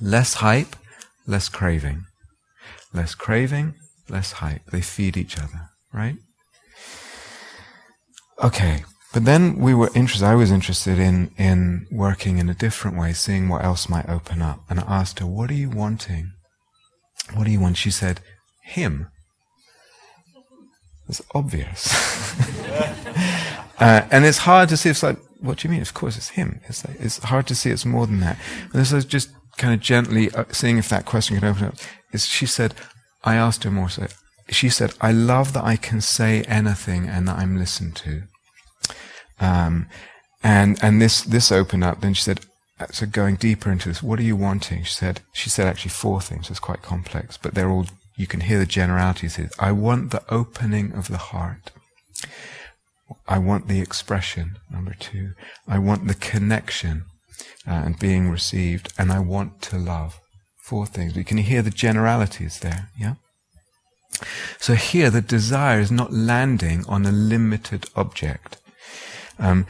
Less 0.00 0.34
hype, 0.34 0.76
less 1.26 1.48
craving. 1.48 2.04
Less 2.92 3.14
craving, 3.14 3.74
less 4.08 4.32
hype. 4.32 4.62
They 4.70 4.82
feed 4.82 5.16
each 5.16 5.38
other, 5.38 5.70
right? 5.92 6.16
Okay. 8.42 8.84
But 9.14 9.24
then 9.24 9.58
we 9.58 9.72
were 9.72 9.90
interested, 9.94 10.26
I 10.26 10.34
was 10.34 10.50
interested 10.50 10.98
in, 10.98 11.30
in 11.38 11.86
working 11.90 12.36
in 12.36 12.50
a 12.50 12.54
different 12.54 12.98
way, 12.98 13.14
seeing 13.14 13.48
what 13.48 13.64
else 13.64 13.88
might 13.88 14.08
open 14.08 14.42
up. 14.42 14.60
And 14.68 14.80
I 14.80 14.84
asked 14.86 15.18
her, 15.20 15.26
what 15.26 15.50
are 15.50 15.54
you 15.54 15.70
wanting? 15.70 16.32
What 17.34 17.44
do 17.44 17.50
you 17.50 17.60
want? 17.60 17.76
She 17.76 17.90
said, 17.90 18.20
him. 18.62 19.08
It's 21.08 21.22
obvious. 21.34 21.92
uh, 23.78 24.06
and 24.10 24.24
it's 24.24 24.38
hard 24.38 24.68
to 24.68 24.76
see. 24.76 24.90
It's 24.90 25.02
like, 25.02 25.18
what 25.40 25.58
do 25.58 25.68
you 25.68 25.72
mean? 25.72 25.82
Of 25.82 25.94
course, 25.94 26.16
it's 26.16 26.30
him. 26.30 26.60
It's, 26.68 26.86
like, 26.86 27.00
it's 27.00 27.18
hard 27.18 27.46
to 27.46 27.54
see 27.54 27.70
it's 27.70 27.86
more 27.86 28.06
than 28.06 28.20
that. 28.20 28.38
And 28.64 28.72
this 28.72 28.92
is 28.92 29.04
just 29.04 29.30
kind 29.56 29.72
of 29.72 29.80
gently 29.80 30.30
uh, 30.32 30.44
seeing 30.50 30.78
if 30.78 30.88
that 30.88 31.06
question 31.06 31.36
could 31.36 31.48
open 31.48 31.66
up. 31.66 31.74
Is 32.12 32.26
she 32.26 32.46
said, 32.46 32.74
I 33.24 33.36
asked 33.36 33.64
her 33.64 33.70
more 33.70 33.88
so. 33.88 34.06
She 34.50 34.68
said, 34.68 34.94
I 35.00 35.12
love 35.12 35.52
that 35.52 35.64
I 35.64 35.76
can 35.76 36.00
say 36.00 36.42
anything 36.42 37.08
and 37.08 37.28
that 37.28 37.38
I'm 37.38 37.58
listened 37.58 37.96
to. 37.96 38.22
Um, 39.40 39.88
and, 40.42 40.78
and 40.82 41.00
this, 41.00 41.22
this 41.22 41.52
opened 41.52 41.84
up. 41.84 42.00
Then 42.00 42.14
she 42.14 42.22
said, 42.22 42.40
so 42.90 43.06
going 43.06 43.36
deeper 43.36 43.70
into 43.70 43.88
this, 43.88 44.02
what 44.02 44.18
are 44.18 44.24
you 44.24 44.36
wanting? 44.36 44.84
She 44.84 44.94
said, 44.94 45.20
she 45.32 45.50
said 45.50 45.66
actually 45.66 45.90
four 45.90 46.20
things. 46.20 46.50
It's 46.50 46.60
quite 46.60 46.82
complex, 46.82 47.36
but 47.36 47.54
they're 47.54 47.70
all, 47.70 47.86
you 48.16 48.26
can 48.26 48.40
hear 48.40 48.58
the 48.58 48.66
generalities 48.66 49.36
here. 49.36 49.50
I 49.58 49.72
want 49.72 50.10
the 50.10 50.22
opening 50.32 50.92
of 50.92 51.08
the 51.08 51.18
heart. 51.18 51.70
I 53.26 53.38
want 53.38 53.68
the 53.68 53.80
expression, 53.80 54.58
number 54.70 54.94
two. 54.98 55.32
I 55.66 55.78
want 55.78 56.08
the 56.08 56.14
connection 56.14 57.04
uh, 57.66 57.82
and 57.84 57.98
being 57.98 58.30
received, 58.30 58.92
and 58.98 59.10
I 59.12 59.20
want 59.20 59.62
to 59.62 59.78
love. 59.78 60.20
Four 60.58 60.86
things. 60.86 61.16
You 61.16 61.24
can 61.24 61.38
you 61.38 61.44
hear 61.44 61.62
the 61.62 61.70
generalities 61.70 62.60
there, 62.60 62.90
yeah? 62.98 63.14
So 64.58 64.74
here, 64.74 65.10
the 65.10 65.22
desire 65.22 65.80
is 65.80 65.90
not 65.90 66.12
landing 66.12 66.84
on 66.86 67.06
a 67.06 67.12
limited 67.12 67.86
object. 67.96 68.58
Um, 69.38 69.66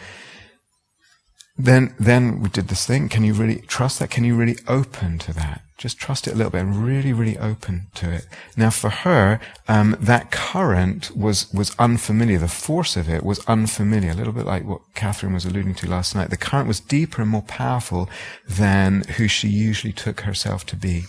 then, 1.58 1.94
then 1.98 2.40
we 2.40 2.48
did 2.48 2.68
this 2.68 2.86
thing. 2.86 3.08
Can 3.08 3.24
you 3.24 3.34
really 3.34 3.62
trust 3.62 3.98
that? 3.98 4.10
Can 4.10 4.22
you 4.22 4.36
really 4.36 4.56
open 4.68 5.18
to 5.18 5.32
that? 5.34 5.62
Just 5.76 5.98
trust 5.98 6.26
it 6.26 6.34
a 6.34 6.36
little 6.36 6.50
bit 6.50 6.62
and 6.62 6.76
really, 6.76 7.12
really 7.12 7.36
open 7.38 7.88
to 7.94 8.10
it. 8.10 8.26
Now, 8.56 8.70
for 8.70 8.90
her, 8.90 9.40
um, 9.66 9.96
that 10.00 10.30
current 10.30 11.16
was 11.16 11.52
was 11.52 11.74
unfamiliar. 11.78 12.38
The 12.38 12.48
force 12.48 12.96
of 12.96 13.08
it 13.08 13.24
was 13.24 13.44
unfamiliar. 13.46 14.10
A 14.10 14.14
little 14.14 14.32
bit 14.32 14.46
like 14.46 14.64
what 14.64 14.82
Catherine 14.94 15.34
was 15.34 15.44
alluding 15.44 15.74
to 15.76 15.88
last 15.88 16.14
night. 16.14 16.30
The 16.30 16.36
current 16.36 16.68
was 16.68 16.80
deeper 16.80 17.22
and 17.22 17.30
more 17.30 17.42
powerful 17.42 18.08
than 18.48 19.02
who 19.16 19.28
she 19.28 19.48
usually 19.48 19.92
took 19.92 20.22
herself 20.22 20.66
to 20.66 20.76
be. 20.76 21.04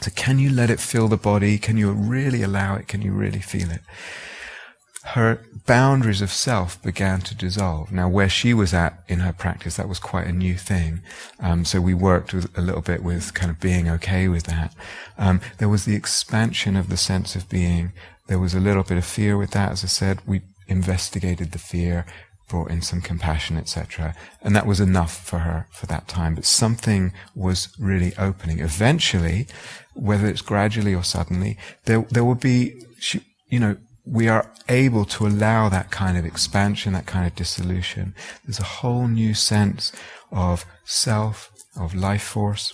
So, 0.00 0.10
can 0.14 0.38
you 0.38 0.50
let 0.50 0.70
it 0.70 0.80
fill 0.80 1.08
the 1.08 1.16
body? 1.16 1.58
Can 1.58 1.76
you 1.76 1.90
really 1.90 2.42
allow 2.42 2.76
it? 2.76 2.86
Can 2.88 3.02
you 3.02 3.12
really 3.12 3.40
feel 3.40 3.70
it? 3.70 3.82
Her 5.04 5.40
boundaries 5.66 6.22
of 6.22 6.30
self 6.30 6.80
began 6.82 7.20
to 7.22 7.34
dissolve. 7.34 7.90
Now, 7.92 8.08
where 8.08 8.28
she 8.28 8.54
was 8.54 8.72
at 8.72 9.02
in 9.08 9.20
her 9.20 9.32
practice, 9.32 9.76
that 9.76 9.88
was 9.88 9.98
quite 9.98 10.26
a 10.26 10.32
new 10.32 10.54
thing. 10.54 11.02
Um, 11.40 11.64
so 11.64 11.80
we 11.80 11.94
worked 11.94 12.32
with, 12.32 12.56
a 12.56 12.60
little 12.60 12.82
bit 12.82 13.02
with 13.02 13.34
kind 13.34 13.50
of 13.50 13.60
being 13.60 13.88
okay 13.88 14.28
with 14.28 14.44
that. 14.44 14.74
Um, 15.18 15.40
there 15.58 15.68
was 15.68 15.84
the 15.84 15.96
expansion 15.96 16.76
of 16.76 16.88
the 16.88 16.96
sense 16.96 17.34
of 17.34 17.48
being. 17.48 17.92
There 18.28 18.38
was 18.38 18.54
a 18.54 18.60
little 18.60 18.84
bit 18.84 18.98
of 18.98 19.04
fear 19.04 19.36
with 19.36 19.50
that. 19.50 19.72
As 19.72 19.84
I 19.84 19.88
said, 19.88 20.20
we 20.26 20.42
investigated 20.68 21.50
the 21.52 21.58
fear, 21.58 22.06
brought 22.48 22.70
in 22.70 22.80
some 22.80 23.00
compassion, 23.00 23.56
etc. 23.56 24.14
And 24.40 24.54
that 24.54 24.66
was 24.66 24.78
enough 24.78 25.16
for 25.16 25.40
her 25.40 25.66
for 25.72 25.86
that 25.86 26.06
time. 26.06 26.36
But 26.36 26.44
something 26.44 27.12
was 27.34 27.74
really 27.78 28.14
opening. 28.16 28.60
Eventually, 28.60 29.48
whether 29.94 30.26
it's 30.26 30.42
gradually 30.42 30.94
or 30.94 31.02
suddenly, 31.02 31.58
there, 31.86 32.02
there 32.10 32.24
will 32.24 32.36
be, 32.36 32.80
she, 32.98 33.22
you 33.48 33.58
know, 33.58 33.76
we 34.04 34.28
are 34.28 34.50
able 34.68 35.04
to 35.04 35.26
allow 35.26 35.68
that 35.68 35.90
kind 35.90 36.18
of 36.18 36.24
expansion, 36.24 36.92
that 36.92 37.06
kind 37.06 37.26
of 37.26 37.34
dissolution. 37.34 38.14
There's 38.44 38.58
a 38.58 38.64
whole 38.64 39.06
new 39.06 39.34
sense 39.34 39.92
of 40.30 40.64
self, 40.84 41.50
of 41.76 41.94
life 41.94 42.22
force, 42.22 42.72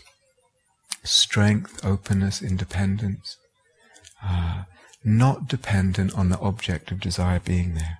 strength, 1.04 1.84
openness, 1.84 2.42
independence, 2.42 3.36
uh, 4.24 4.64
not 5.04 5.48
dependent 5.48 6.14
on 6.14 6.28
the 6.28 6.38
object 6.38 6.90
of 6.90 7.00
desire 7.00 7.40
being 7.40 7.74
there. 7.74 7.98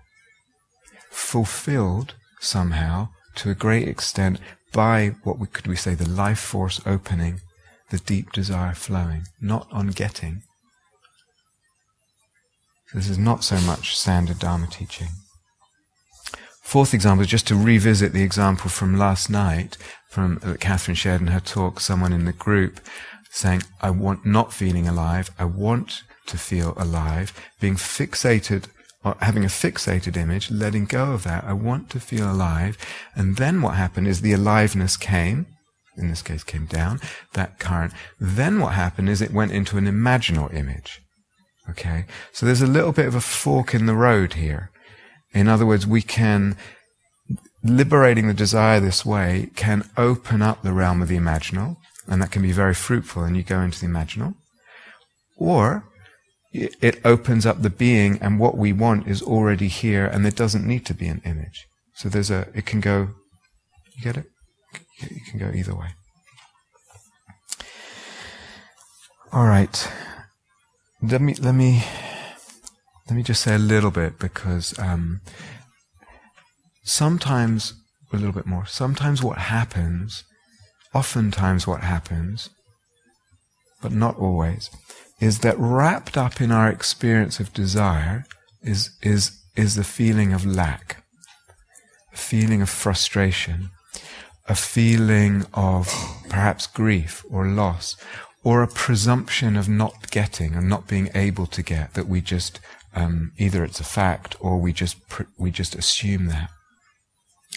Fulfilled 1.11 2.15
somehow 2.41 3.09
to 3.37 3.51
a 3.51 3.55
great 3.55 3.89
extent 3.89 4.41
by 4.73 5.15
what 5.23 5.39
we, 5.39 5.47
could 5.47 5.67
we 5.67 5.77
say 5.77 5.95
the 5.95 6.09
life 6.09 6.39
force 6.39 6.81
opening, 6.87 7.41
the 7.91 7.99
deep 7.99 8.33
desire 8.33 8.75
flowing, 8.75 9.25
not 9.41 9.67
on 9.71 9.89
getting, 9.89 10.43
this 12.95 13.09
is 13.09 13.19
not 13.19 13.45
so 13.45 13.59
much 13.61 13.97
standard 13.97 14.39
Dharma 14.39 14.67
teaching. 14.67 15.09
Fourth 16.63 16.93
example 16.93 17.23
is 17.23 17.31
just 17.31 17.47
to 17.49 17.57
revisit 17.57 18.13
the 18.13 18.23
example 18.23 18.69
from 18.69 18.99
last 18.99 19.31
night, 19.31 19.79
from 20.11 20.39
that 20.43 20.61
Catherine 20.61 20.95
shared 20.95 21.21
in 21.21 21.29
her 21.29 21.41
talk. 21.41 21.81
Someone 21.81 22.13
in 22.13 22.25
the 22.25 22.33
group 22.33 22.81
saying, 23.31 23.63
"I 23.81 23.91
want 23.91 24.27
not 24.27 24.53
feeling 24.53 24.87
alive. 24.87 25.31
I 25.39 25.45
want 25.45 26.03
to 26.27 26.37
feel 26.37 26.75
alive." 26.77 27.33
Being 27.61 27.77
fixated, 27.77 28.65
or 29.03 29.17
having 29.21 29.45
a 29.45 29.49
fixated 29.49 30.17
image, 30.17 30.51
letting 30.51 30.85
go 30.85 31.13
of 31.13 31.23
that. 31.25 31.45
I 31.45 31.55
want 31.55 31.89
to 31.91 32.01
feel 32.01 32.31
alive. 32.31 32.77
And 33.15 33.37
then 33.37 33.63
what 33.63 33.77
happened 33.77 34.09
is 34.09 34.21
the 34.21 34.33
aliveness 34.35 34.97
came. 34.97 35.47
In 35.97 36.09
this 36.09 36.23
case, 36.23 36.45
came 36.45 36.67
down 36.67 37.01
that 37.33 37.59
current. 37.59 37.93
Then 38.21 38.61
what 38.61 38.75
happened 38.75 39.09
is 39.09 39.21
it 39.21 39.33
went 39.33 39.53
into 39.53 39.79
an 39.79 39.87
imaginal 39.87 40.53
image. 40.53 41.01
Okay? 41.71 42.07
So 42.33 42.47
there's 42.47 42.63
a 42.63 42.67
little 42.67 42.93
bit 42.93 43.07
of 43.07 43.15
a 43.15 43.21
fork 43.21 43.75
in 43.75 43.87
the 43.87 43.95
road 43.95 44.35
here. 44.35 44.71
In 45.33 45.49
other 45.49 45.67
words, 45.67 45.87
we 45.87 46.03
can, 46.03 46.57
liberating 47.63 48.27
the 48.27 48.35
desire 48.35 48.81
this 48.81 49.05
way 49.05 49.51
can 49.55 49.89
open 49.97 50.43
up 50.43 50.63
the 50.63 50.73
realm 50.73 51.03
of 51.03 51.09
the 51.09 51.19
imaginal, 51.19 51.77
and 52.07 52.23
that 52.23 52.31
can 52.31 52.43
be 52.43 52.53
very 52.53 52.75
fruitful, 52.75 53.25
and 53.25 53.37
you 53.37 53.43
go 53.43 53.61
into 53.61 53.81
the 53.81 53.87
imaginal. 53.87 54.35
Or, 55.37 55.85
it 56.53 56.99
opens 57.05 57.45
up 57.45 57.61
the 57.61 57.71
being, 57.71 58.19
and 58.23 58.41
what 58.41 58.57
we 58.57 58.73
want 58.73 59.07
is 59.07 59.23
already 59.23 59.69
here, 59.69 60.07
and 60.07 60.25
there 60.25 60.33
doesn't 60.33 60.67
need 60.67 60.87
to 60.87 60.95
be 60.95 61.07
an 61.07 61.21
image. 61.25 61.67
So 61.95 62.09
there's 62.09 62.31
a, 62.31 62.49
it 62.55 62.65
can 62.65 62.81
go, 62.81 63.11
you 63.95 64.03
get 64.03 64.17
it? 64.17 64.27
You 65.01 65.21
can 65.31 65.39
go 65.39 65.53
either 65.55 65.75
way. 65.75 65.89
All 69.31 69.47
right 69.47 69.91
let 71.03 71.21
me 71.21 71.35
let 71.35 71.55
me 71.55 71.85
let 73.09 73.17
me 73.17 73.23
just 73.23 73.43
say 73.43 73.55
a 73.55 73.59
little 73.59 73.91
bit 73.91 74.19
because 74.19 74.79
um, 74.79 75.21
sometimes 76.83 77.75
a 78.13 78.17
little 78.17 78.33
bit 78.33 78.47
more. 78.47 78.67
Sometimes 78.67 79.23
what 79.23 79.39
happens, 79.39 80.25
oftentimes 80.95 81.67
what 81.67 81.83
happens, 81.83 82.51
but 83.83 83.93
not 83.93 84.19
always, 84.19 84.71
is 85.21 85.41
that 85.41 85.59
wrapped 85.59 86.17
up 86.17 86.41
in 86.41 86.51
our 86.51 86.69
experience 86.69 87.41
of 87.41 87.53
desire 87.53 88.25
is 88.63 88.91
is 89.03 89.41
is 89.57 89.75
the 89.75 89.85
feeling 89.85 90.33
of 90.33 90.47
lack, 90.47 91.05
a 92.13 92.17
feeling 92.17 92.63
of 92.63 92.69
frustration, 92.69 93.71
a 94.49 94.55
feeling 94.55 95.47
of 95.55 95.89
perhaps 96.29 96.67
grief 96.67 97.25
or 97.31 97.47
loss, 97.47 97.97
or 98.45 98.63
a 98.63 98.69
presumption 98.69 99.57
of 99.57 99.69
not 99.69 100.11
getting 100.11 100.55
and 100.55 100.69
not 100.69 100.87
being 100.87 101.11
able 101.15 101.47
to 101.47 101.63
get 101.63 101.95
that 101.95 102.09
we 102.09 102.21
just 102.21 102.61
um, 102.95 103.33
either 103.39 103.65
it's 103.65 103.81
a 103.81 103.85
fact 103.85 104.37
or 104.41 104.59
we 104.59 104.73
just 104.73 105.09
pr- 105.09 105.25
we 105.37 105.51
just 105.51 105.75
assume 105.75 106.27
that. 106.27 106.51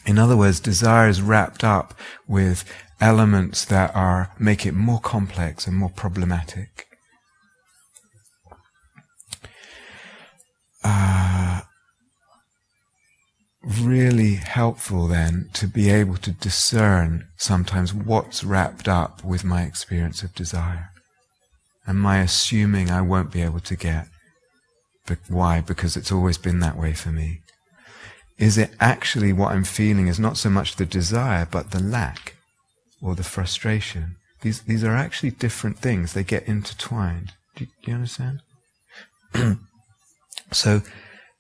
In 0.06 0.17
other 0.17 0.36
words, 0.36 0.60
desire 0.60 1.08
is 1.08 1.22
wrapped 1.22 1.63
up 1.63 1.94
with 2.28 2.65
elements 3.00 3.65
that 3.65 3.96
are 3.96 4.32
make 4.38 4.65
it 4.65 4.74
more 4.74 5.00
complex 5.00 5.67
and 5.67 5.76
more 5.76 5.89
problematic. 5.89 6.88
Uh, 10.84 11.62
really 13.63 14.01
helpful 14.52 15.08
then 15.08 15.50
to 15.54 15.66
be 15.66 15.90
able 15.90 16.18
to 16.18 16.32
discern 16.32 17.26
sometimes 17.38 17.94
what's 17.94 18.44
wrapped 18.44 18.88
up 18.88 19.24
with 19.24 19.44
my 19.46 19.64
experience 19.64 20.24
of 20.24 20.36
desire. 20.36 20.90
Am 21.88 22.06
I 22.06 22.20
assuming 22.20 22.92
I 22.92 23.02
won't 23.02 23.32
be 23.32 23.42
able 23.42 23.62
to 23.62 23.76
get? 23.76 24.08
But 25.08 25.20
why? 25.30 25.62
Because 25.62 25.96
it's 25.96 26.12
always 26.12 26.38
been 26.38 26.60
that 26.60 26.78
way 26.78 26.94
for 26.94 27.10
me. 27.10 27.42
Is 28.38 28.58
it 28.58 28.72
actually 28.80 29.32
what 29.32 29.52
I'm 29.54 29.64
feeling 29.64 30.08
is 30.08 30.20
not 30.20 30.38
so 30.38 30.50
much 30.50 30.76
the 30.76 30.86
desire, 30.86 31.48
but 31.50 31.72
the 31.72 31.80
lack 31.82 32.36
or 33.02 33.16
the 33.16 33.24
frustration? 33.24 34.18
These, 34.42 34.64
these 34.64 34.84
are 34.84 34.96
actually 34.96 35.32
different 35.32 35.80
things. 35.80 36.12
They 36.12 36.24
get 36.24 36.48
intertwined. 36.48 37.32
Do 37.56 37.66
do 37.66 37.72
you 37.86 37.94
understand? 37.94 38.42
so, 40.52 40.82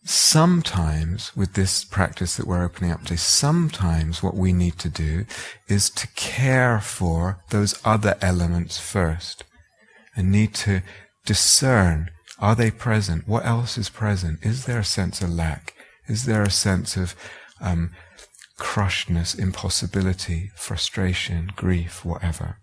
sometimes 0.03 1.35
with 1.35 1.53
this 1.53 1.83
practice 1.83 2.35
that 2.35 2.47
we're 2.47 2.63
opening 2.63 2.91
up 2.91 3.05
to, 3.05 3.17
sometimes 3.17 4.23
what 4.23 4.35
we 4.35 4.53
need 4.53 4.79
to 4.79 4.89
do 4.89 5.25
is 5.67 5.89
to 5.91 6.07
care 6.15 6.79
for 6.79 7.39
those 7.49 7.79
other 7.85 8.17
elements 8.21 8.77
first 8.77 9.43
and 10.15 10.31
need 10.31 10.53
to 10.53 10.81
discern 11.25 12.09
are 12.41 12.55
they 12.55 12.71
present? 12.71 13.27
What 13.27 13.45
else 13.45 13.77
is 13.77 13.89
present? 13.89 14.39
Is 14.41 14.65
there 14.65 14.79
a 14.79 14.83
sense 14.83 15.21
of 15.21 15.29
lack? 15.29 15.75
Is 16.07 16.25
there 16.25 16.41
a 16.41 16.49
sense 16.49 16.97
of 16.97 17.15
um, 17.61 17.91
crushedness, 18.57 19.37
impossibility, 19.37 20.49
frustration, 20.55 21.51
grief, 21.55 22.03
whatever? 22.03 22.57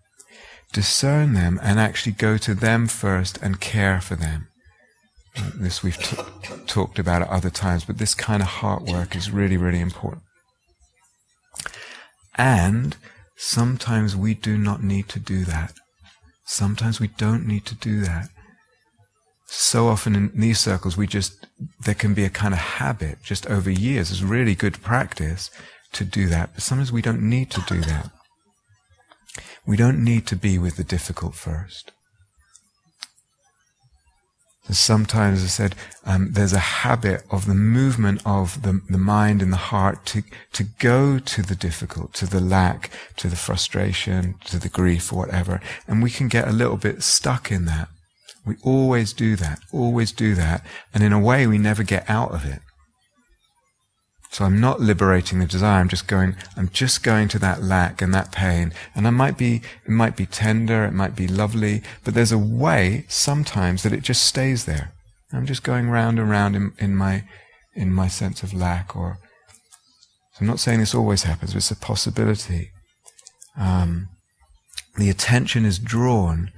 Discern 0.73 1.33
them 1.33 1.59
and 1.63 1.79
actually 1.79 2.11
go 2.11 2.37
to 2.37 2.53
them 2.53 2.87
first 2.87 3.37
and 3.41 3.61
care 3.61 4.01
for 4.01 4.17
them. 4.17 4.48
This 5.55 5.83
we've 5.83 5.97
t- 5.97 6.17
talked 6.67 6.99
about 6.99 7.21
at 7.21 7.29
other 7.29 7.49
times, 7.49 7.85
but 7.85 7.97
this 7.97 8.15
kind 8.15 8.41
of 8.41 8.47
heart 8.47 8.83
work 8.83 9.15
is 9.15 9.31
really, 9.31 9.57
really 9.57 9.79
important. 9.79 10.23
And 12.35 12.95
sometimes 13.37 14.15
we 14.15 14.33
do 14.33 14.57
not 14.57 14.83
need 14.83 15.09
to 15.09 15.19
do 15.19 15.43
that. 15.45 15.73
Sometimes 16.45 16.99
we 16.99 17.07
don't 17.07 17.45
need 17.45 17.65
to 17.65 17.75
do 17.75 18.01
that. 18.01 18.29
So 19.45 19.87
often 19.87 20.15
in 20.15 20.31
these 20.33 20.59
circles, 20.59 20.95
we 20.95 21.07
just, 21.07 21.47
there 21.83 21.95
can 21.95 22.13
be 22.13 22.23
a 22.23 22.29
kind 22.29 22.53
of 22.53 22.59
habit 22.59 23.19
just 23.23 23.47
over 23.47 23.69
years. 23.69 24.11
It's 24.11 24.21
really 24.21 24.55
good 24.55 24.81
practice 24.81 25.49
to 25.93 26.05
do 26.05 26.27
that, 26.29 26.53
but 26.53 26.63
sometimes 26.63 26.91
we 26.91 27.01
don't 27.01 27.21
need 27.21 27.49
to 27.51 27.61
do 27.61 27.81
that. 27.81 28.11
We 29.65 29.75
don't 29.75 30.03
need 30.03 30.27
to 30.27 30.35
be 30.35 30.57
with 30.57 30.77
the 30.77 30.83
difficult 30.83 31.35
first. 31.35 31.91
Sometimes 34.71 35.43
I 35.43 35.47
said 35.47 35.75
um, 36.05 36.33
there's 36.33 36.53
a 36.53 36.59
habit 36.59 37.23
of 37.31 37.45
the 37.45 37.55
movement 37.55 38.21
of 38.25 38.61
the, 38.61 38.81
the 38.87 38.99
mind 38.99 39.41
and 39.41 39.51
the 39.51 39.57
heart 39.57 40.05
to 40.07 40.23
to 40.53 40.63
go 40.63 41.17
to 41.17 41.41
the 41.41 41.55
difficult, 41.55 42.13
to 42.15 42.27
the 42.27 42.39
lack, 42.39 42.91
to 43.17 43.27
the 43.27 43.35
frustration, 43.35 44.35
to 44.45 44.59
the 44.59 44.69
grief, 44.69 45.11
or 45.11 45.17
whatever, 45.17 45.59
and 45.87 46.03
we 46.03 46.11
can 46.11 46.27
get 46.27 46.47
a 46.47 46.51
little 46.51 46.77
bit 46.77 47.01
stuck 47.01 47.51
in 47.51 47.65
that. 47.65 47.89
We 48.45 48.55
always 48.63 49.13
do 49.13 49.35
that, 49.35 49.59
always 49.71 50.11
do 50.11 50.35
that, 50.35 50.65
and 50.93 51.03
in 51.03 51.13
a 51.13 51.19
way 51.19 51.47
we 51.47 51.57
never 51.57 51.83
get 51.83 52.09
out 52.09 52.31
of 52.31 52.45
it. 52.45 52.61
So 54.31 54.45
I'm 54.45 54.59
not 54.59 54.79
liberating 54.79 55.39
the 55.39 55.47
desire. 55.47 55.79
I'm 55.79 55.89
just 55.89 56.07
going, 56.07 56.35
I'm 56.55 56.69
just 56.69 57.01
going 57.03 57.27
to 57.29 57.39
that 57.39 57.63
lack 57.63 58.01
and 58.01 58.13
that 58.13 58.31
pain. 58.31 58.73
And 58.93 59.07
I 59.07 59.09
might 59.09 59.37
be, 59.37 59.61
it 59.85 59.91
might 59.91 60.15
be 60.15 60.27
tender, 60.27 60.85
it 60.85 60.93
might 60.93 61.15
be 61.15 61.27
lovely, 61.27 61.81
but 62.03 62.13
there's 62.13 62.31
a 62.31 62.37
way 62.37 63.05
sometimes 63.07 63.81
that 63.83 63.93
it 63.93 64.03
just 64.03 64.23
stays 64.23 64.65
there. 64.65 64.93
I'm 65.33 65.47
just 65.47 65.63
going 65.63 65.89
round 65.89 66.19
and 66.19 66.29
round 66.29 66.55
in, 66.55 66.73
in 66.77 66.95
my, 66.95 67.23
in 67.73 67.91
my 67.91 68.07
sense 68.07 68.43
of 68.43 68.53
lack 68.53 68.95
or, 68.95 69.17
I'm 70.39 70.47
not 70.47 70.59
saying 70.59 70.79
this 70.79 70.95
always 70.95 71.23
happens, 71.23 71.51
but 71.51 71.57
it's 71.57 71.71
a 71.71 71.75
possibility. 71.75 72.71
Um, 73.57 74.07
the 74.95 75.09
attention 75.09 75.65
is 75.65 75.79
drawn 75.79 76.51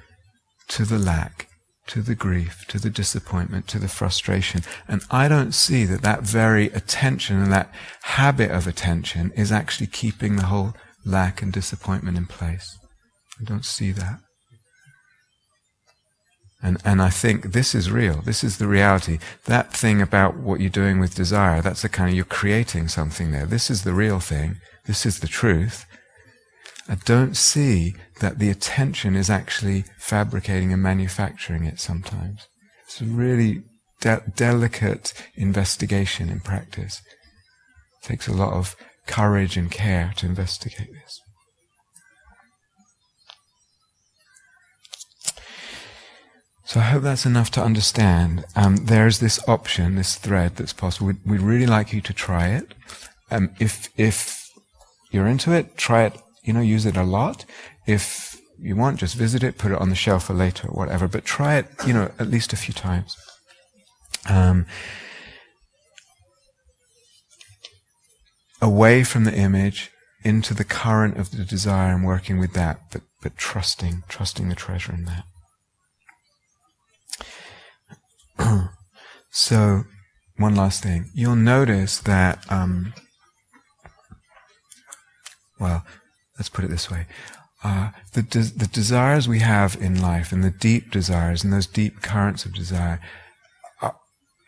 to 0.68 0.86
the 0.86 1.00
lack 1.00 1.48
to 1.92 2.02
the 2.02 2.16
grief, 2.16 2.66
to 2.70 2.80
the 2.80 2.90
disappointment, 2.90 3.68
to 3.68 3.78
the 3.78 3.90
frustration. 3.90 4.62
And 4.88 5.02
I 5.12 5.28
don't 5.28 5.52
see 5.52 5.84
that 5.84 6.04
that 6.04 6.22
very 6.22 6.68
attention 6.68 7.42
and 7.42 7.52
that 7.52 7.70
habit 8.04 8.50
of 8.50 8.66
attention 8.66 9.32
is 9.36 9.52
actually 9.52 9.88
keeping 9.88 10.38
the 10.38 10.46
whole 10.46 10.74
lack 11.06 11.42
and 11.42 11.52
disappointment 11.52 12.16
in 12.16 12.28
place. 12.28 12.78
I 13.42 13.44
don't 13.44 13.66
see 13.66 13.92
that. 13.92 14.20
And, 16.64 16.78
and 16.86 17.02
I 17.02 17.10
think 17.10 17.52
this 17.52 17.76
is 17.76 17.92
real. 17.92 18.22
This 18.22 18.42
is 18.42 18.58
the 18.58 18.68
reality. 18.68 19.20
That 19.46 19.74
thing 19.74 20.02
about 20.02 20.38
what 20.38 20.62
you're 20.62 20.70
doing 20.70 20.98
with 20.98 21.14
desire, 21.14 21.62
that's 21.62 21.82
the 21.82 21.90
kind 21.90 22.10
of, 22.10 22.16
you're 22.16 22.24
creating 22.24 22.88
something 22.88 23.32
there. 23.32 23.46
This 23.46 23.70
is 23.70 23.84
the 23.84 23.94
real 23.94 24.22
thing. 24.22 24.62
This 24.86 25.06
is 25.06 25.20
the 25.20 25.28
truth. 25.28 25.86
I 26.92 26.96
don't 27.06 27.38
see 27.38 27.96
that 28.20 28.38
the 28.38 28.50
attention 28.50 29.16
is 29.16 29.30
actually 29.30 29.86
fabricating 29.98 30.74
and 30.74 30.84
manufacturing 30.84 31.64
it 31.64 31.80
sometimes. 31.80 32.50
It's 32.84 33.00
a 33.00 33.06
really 33.06 33.64
de- 34.02 34.24
delicate 34.36 35.14
investigation 35.36 36.28
in 36.28 36.42
practice. 36.42 37.02
It 38.04 38.08
takes 38.08 38.28
a 38.28 38.34
lot 38.34 38.52
of 38.52 38.76
courage 39.08 39.56
and 39.56 39.72
care 39.72 40.12
to 40.18 40.26
investigate 40.26 40.90
this. 40.92 41.22
So 46.66 46.82
I 46.82 46.84
hope 46.84 47.04
that's 47.04 47.26
enough 47.26 47.52
to 47.52 47.64
understand. 47.64 48.44
Um, 48.58 48.76
there's 48.76 49.20
this 49.20 49.40
option, 49.48 49.96
this 49.96 50.18
thread 50.18 50.58
that's 50.58 50.74
possible. 50.74 51.08
We'd, 51.08 51.26
we'd 51.26 51.42
really 51.42 51.68
like 51.68 51.94
you 51.94 52.02
to 52.02 52.12
try 52.12 52.50
it. 52.50 52.74
Um, 53.30 53.52
if 53.62 53.88
if 53.96 54.46
you're 55.10 55.28
into 55.28 55.54
it, 55.54 55.78
try 55.78 56.04
it 56.04 56.18
you 56.44 56.54
know, 56.54 56.62
use 56.62 56.86
it 56.86 56.98
a 56.98 57.04
lot. 57.04 57.46
If 57.88 58.40
you 58.60 58.76
want, 58.76 59.00
just 59.00 59.16
visit 59.16 59.44
it, 59.44 59.58
put 59.58 59.72
it 59.72 59.78
on 59.80 59.90
the 59.90 59.96
shelf 59.96 60.26
for 60.26 60.34
later, 60.34 60.68
whatever. 60.68 61.08
But 61.08 61.26
try 61.26 61.56
it, 61.56 61.68
you 61.86 61.94
know, 61.94 62.12
at 62.20 62.28
least 62.28 62.54
a 62.54 62.58
few 62.58 62.74
times. 62.74 63.18
Um, 64.30 64.66
away 68.62 69.04
from 69.04 69.24
the 69.24 69.34
image 69.34 69.92
into 70.24 70.54
the 70.54 70.64
current 70.64 71.18
of 71.18 71.32
the 71.32 71.44
desire 71.44 71.96
and 71.96 72.06
working 72.06 72.38
with 72.38 72.54
that, 72.54 72.80
but 72.92 73.02
but 73.22 73.38
trusting, 73.38 74.04
trusting 74.08 74.50
the 74.50 74.56
treasure 74.56 74.94
in 74.94 75.06
that. 78.40 78.70
so, 79.32 79.84
one 80.38 80.56
last 80.56 80.82
thing, 80.82 81.12
you'll 81.14 81.36
notice 81.36 82.00
that. 82.00 82.44
Um, 82.52 82.94
well, 85.60 85.86
let's 86.42 86.50
put 86.50 86.66
it 86.66 86.72
this 86.72 86.90
way. 86.90 87.06
Uh, 87.64 87.92
the, 88.14 88.24
the 88.24 88.66
desires 88.66 89.28
we 89.28 89.42
have 89.42 89.78
in 89.80 90.02
life 90.02 90.32
and 90.32 90.44
the 90.44 90.50
deep 90.50 90.90
desires 90.90 91.44
and 91.44 91.54
those 91.54 91.68
deep 91.68 92.02
currents 92.02 92.46
of 92.46 92.56
desire, 92.56 93.00
uh, 93.80 93.92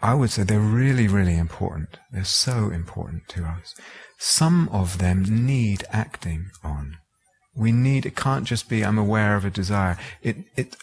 I 0.01 0.15
would 0.15 0.31
say 0.31 0.41
they're 0.41 0.59
really, 0.59 1.07
really 1.07 1.37
important. 1.37 1.99
They're 2.11 2.23
so 2.23 2.71
important 2.71 3.27
to 3.29 3.43
us. 3.43 3.75
Some 4.17 4.69
of 4.69 4.97
them 4.97 5.45
need 5.45 5.83
acting 5.91 6.49
on. 6.63 6.97
We 7.55 7.71
need, 7.71 8.07
it 8.07 8.15
can't 8.15 8.45
just 8.45 8.67
be, 8.67 8.83
I'm 8.83 8.97
aware 8.97 9.35
of 9.35 9.45
a 9.45 9.51
desire. 9.51 9.95
It, 10.23 10.37
it, 10.55 10.75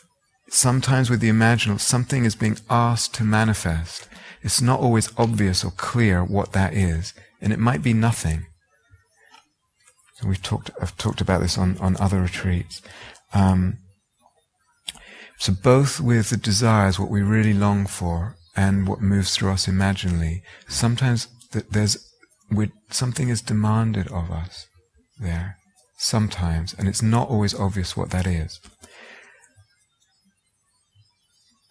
sometimes 0.49 1.11
with 1.11 1.19
the 1.19 1.29
imaginal, 1.29 1.81
something 1.81 2.25
is 2.25 2.37
being 2.37 2.59
asked 2.71 3.15
to 3.15 3.25
manifest. 3.25 4.09
It's 4.43 4.63
not 4.63 4.79
always 4.79 5.13
obvious 5.17 5.65
or 5.65 5.73
clear 5.73 6.23
what 6.23 6.53
that 6.53 6.73
is. 6.73 7.15
And 7.41 7.53
it 7.53 7.59
might 7.59 7.83
be 7.83 7.95
nothing. 7.95 8.47
We've 10.25 10.43
talked, 10.43 10.71
I've 10.81 10.97
talked 10.97 11.21
about 11.21 11.41
this 11.41 11.57
on, 11.57 11.79
on 11.79 11.97
other 11.99 12.21
retreats. 12.21 12.83
Um, 13.33 13.79
so 15.39 15.53
both 15.53 16.01
with 16.01 16.31
the 16.31 16.37
desires, 16.37 16.99
what 16.99 17.11
we 17.11 17.23
really 17.23 17.55
long 17.55 17.87
for, 17.87 18.37
and 18.57 18.87
what 18.87 19.01
moves 19.01 19.35
through 19.35 19.53
us 19.53 19.69
imaginally, 19.69 20.43
sometimes 20.69 21.29
th- 21.53 21.67
there's 21.71 21.97
something 22.91 23.29
is 23.29 23.41
demanded 23.41 24.09
of 24.09 24.31
us 24.31 24.67
there. 25.19 25.57
Sometimes, 25.97 26.75
and 26.75 26.89
it's 26.89 27.03
not 27.03 27.29
always 27.29 27.55
obvious 27.55 27.97
what 27.97 28.11
that 28.11 28.27
is. 28.27 28.61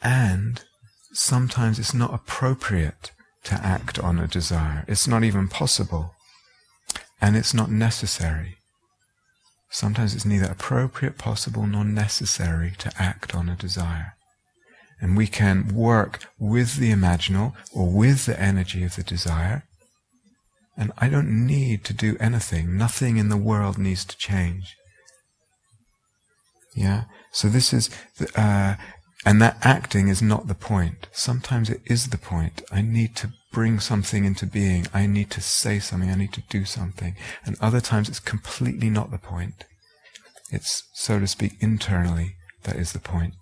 And 0.01 0.63
sometimes 1.13 1.79
it's 1.79 1.93
not 1.93 2.13
appropriate 2.13 3.12
to 3.45 3.55
act 3.55 3.99
on 3.99 4.19
a 4.19 4.27
desire. 4.27 4.85
It's 4.88 5.07
not 5.07 5.23
even 5.23 5.47
possible 5.47 6.13
and 7.21 7.36
it's 7.36 7.53
not 7.53 7.69
necessary. 7.69 8.55
Sometimes 9.69 10.15
it's 10.15 10.25
neither 10.25 10.47
appropriate, 10.47 11.17
possible, 11.17 11.67
nor 11.67 11.84
necessary 11.84 12.73
to 12.79 12.91
act 12.97 13.36
on 13.36 13.49
a 13.49 13.55
desire. 13.55 14.13
And 15.01 15.15
we 15.15 15.27
can 15.27 15.73
work 15.73 16.25
with 16.39 16.77
the 16.77 16.91
imaginal 16.91 17.53
or 17.73 17.89
with 17.89 18.25
the 18.25 18.39
energy 18.39 18.84
of 18.84 18.95
the 18.95 19.03
desire. 19.03 19.63
And 20.75 20.91
I 20.97 21.10
don't 21.10 21.45
need 21.45 21.84
to 21.86 21.93
do 21.93 22.17
anything. 22.19 22.77
Nothing 22.77 23.17
in 23.17 23.29
the 23.29 23.38
world 23.38 23.77
needs 23.77 24.05
to 24.05 24.17
change. 24.17 24.75
Yeah? 26.75 27.03
So 27.32 27.47
this 27.47 27.73
is, 27.73 27.89
the, 28.17 28.29
uh, 28.39 28.75
and 29.25 29.41
that 29.41 29.58
acting 29.62 30.08
is 30.08 30.21
not 30.21 30.47
the 30.47 30.55
point. 30.55 31.08
Sometimes 31.12 31.69
it 31.69 31.82
is 31.86 32.10
the 32.10 32.17
point. 32.17 32.62
I 32.71 32.82
need 32.82 33.15
to 33.17 33.32
bring 33.51 33.79
something 33.79 34.25
into 34.25 34.45
being. 34.45 34.88
I 34.93 35.07
need 35.07 35.29
to 35.31 35.41
say 35.41 35.79
something. 35.79 36.09
I 36.09 36.15
need 36.15 36.33
to 36.33 36.43
do 36.49 36.65
something. 36.65 37.15
And 37.45 37.55
other 37.59 37.81
times 37.81 38.09
it's 38.09 38.19
completely 38.19 38.89
not 38.89 39.12
the 39.12 39.17
point. 39.17 39.65
It's, 40.51 40.83
so 40.93 41.19
to 41.19 41.27
speak, 41.27 41.53
internally 41.59 42.35
that 42.63 42.75
is 42.75 42.93
the 42.93 42.99
point. 42.99 43.33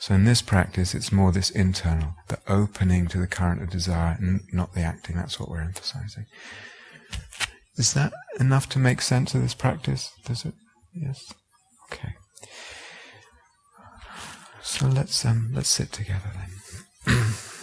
So 0.00 0.14
in 0.14 0.24
this 0.24 0.42
practice, 0.42 0.94
it's 0.94 1.10
more 1.10 1.32
this 1.32 1.48
internal, 1.48 2.14
the 2.28 2.38
opening 2.46 3.06
to 3.06 3.18
the 3.18 3.26
current 3.26 3.62
of 3.62 3.70
desire, 3.70 4.18
and 4.20 4.42
not 4.52 4.74
the 4.74 4.82
acting. 4.82 5.16
That's 5.16 5.40
what 5.40 5.48
we're 5.48 5.62
emphasizing. 5.62 6.26
Is 7.76 7.94
that 7.94 8.12
enough 8.38 8.68
to 8.70 8.78
make 8.78 9.00
sense 9.00 9.34
of 9.34 9.40
this 9.40 9.54
practice? 9.54 10.12
Does 10.26 10.44
it? 10.44 10.52
Yes. 10.92 11.24
Okay. 11.90 12.16
So 14.64 14.86
let's 14.88 15.24
um, 15.26 15.50
let's 15.52 15.68
sit 15.68 15.92
together 15.92 16.30
then. 17.06 17.24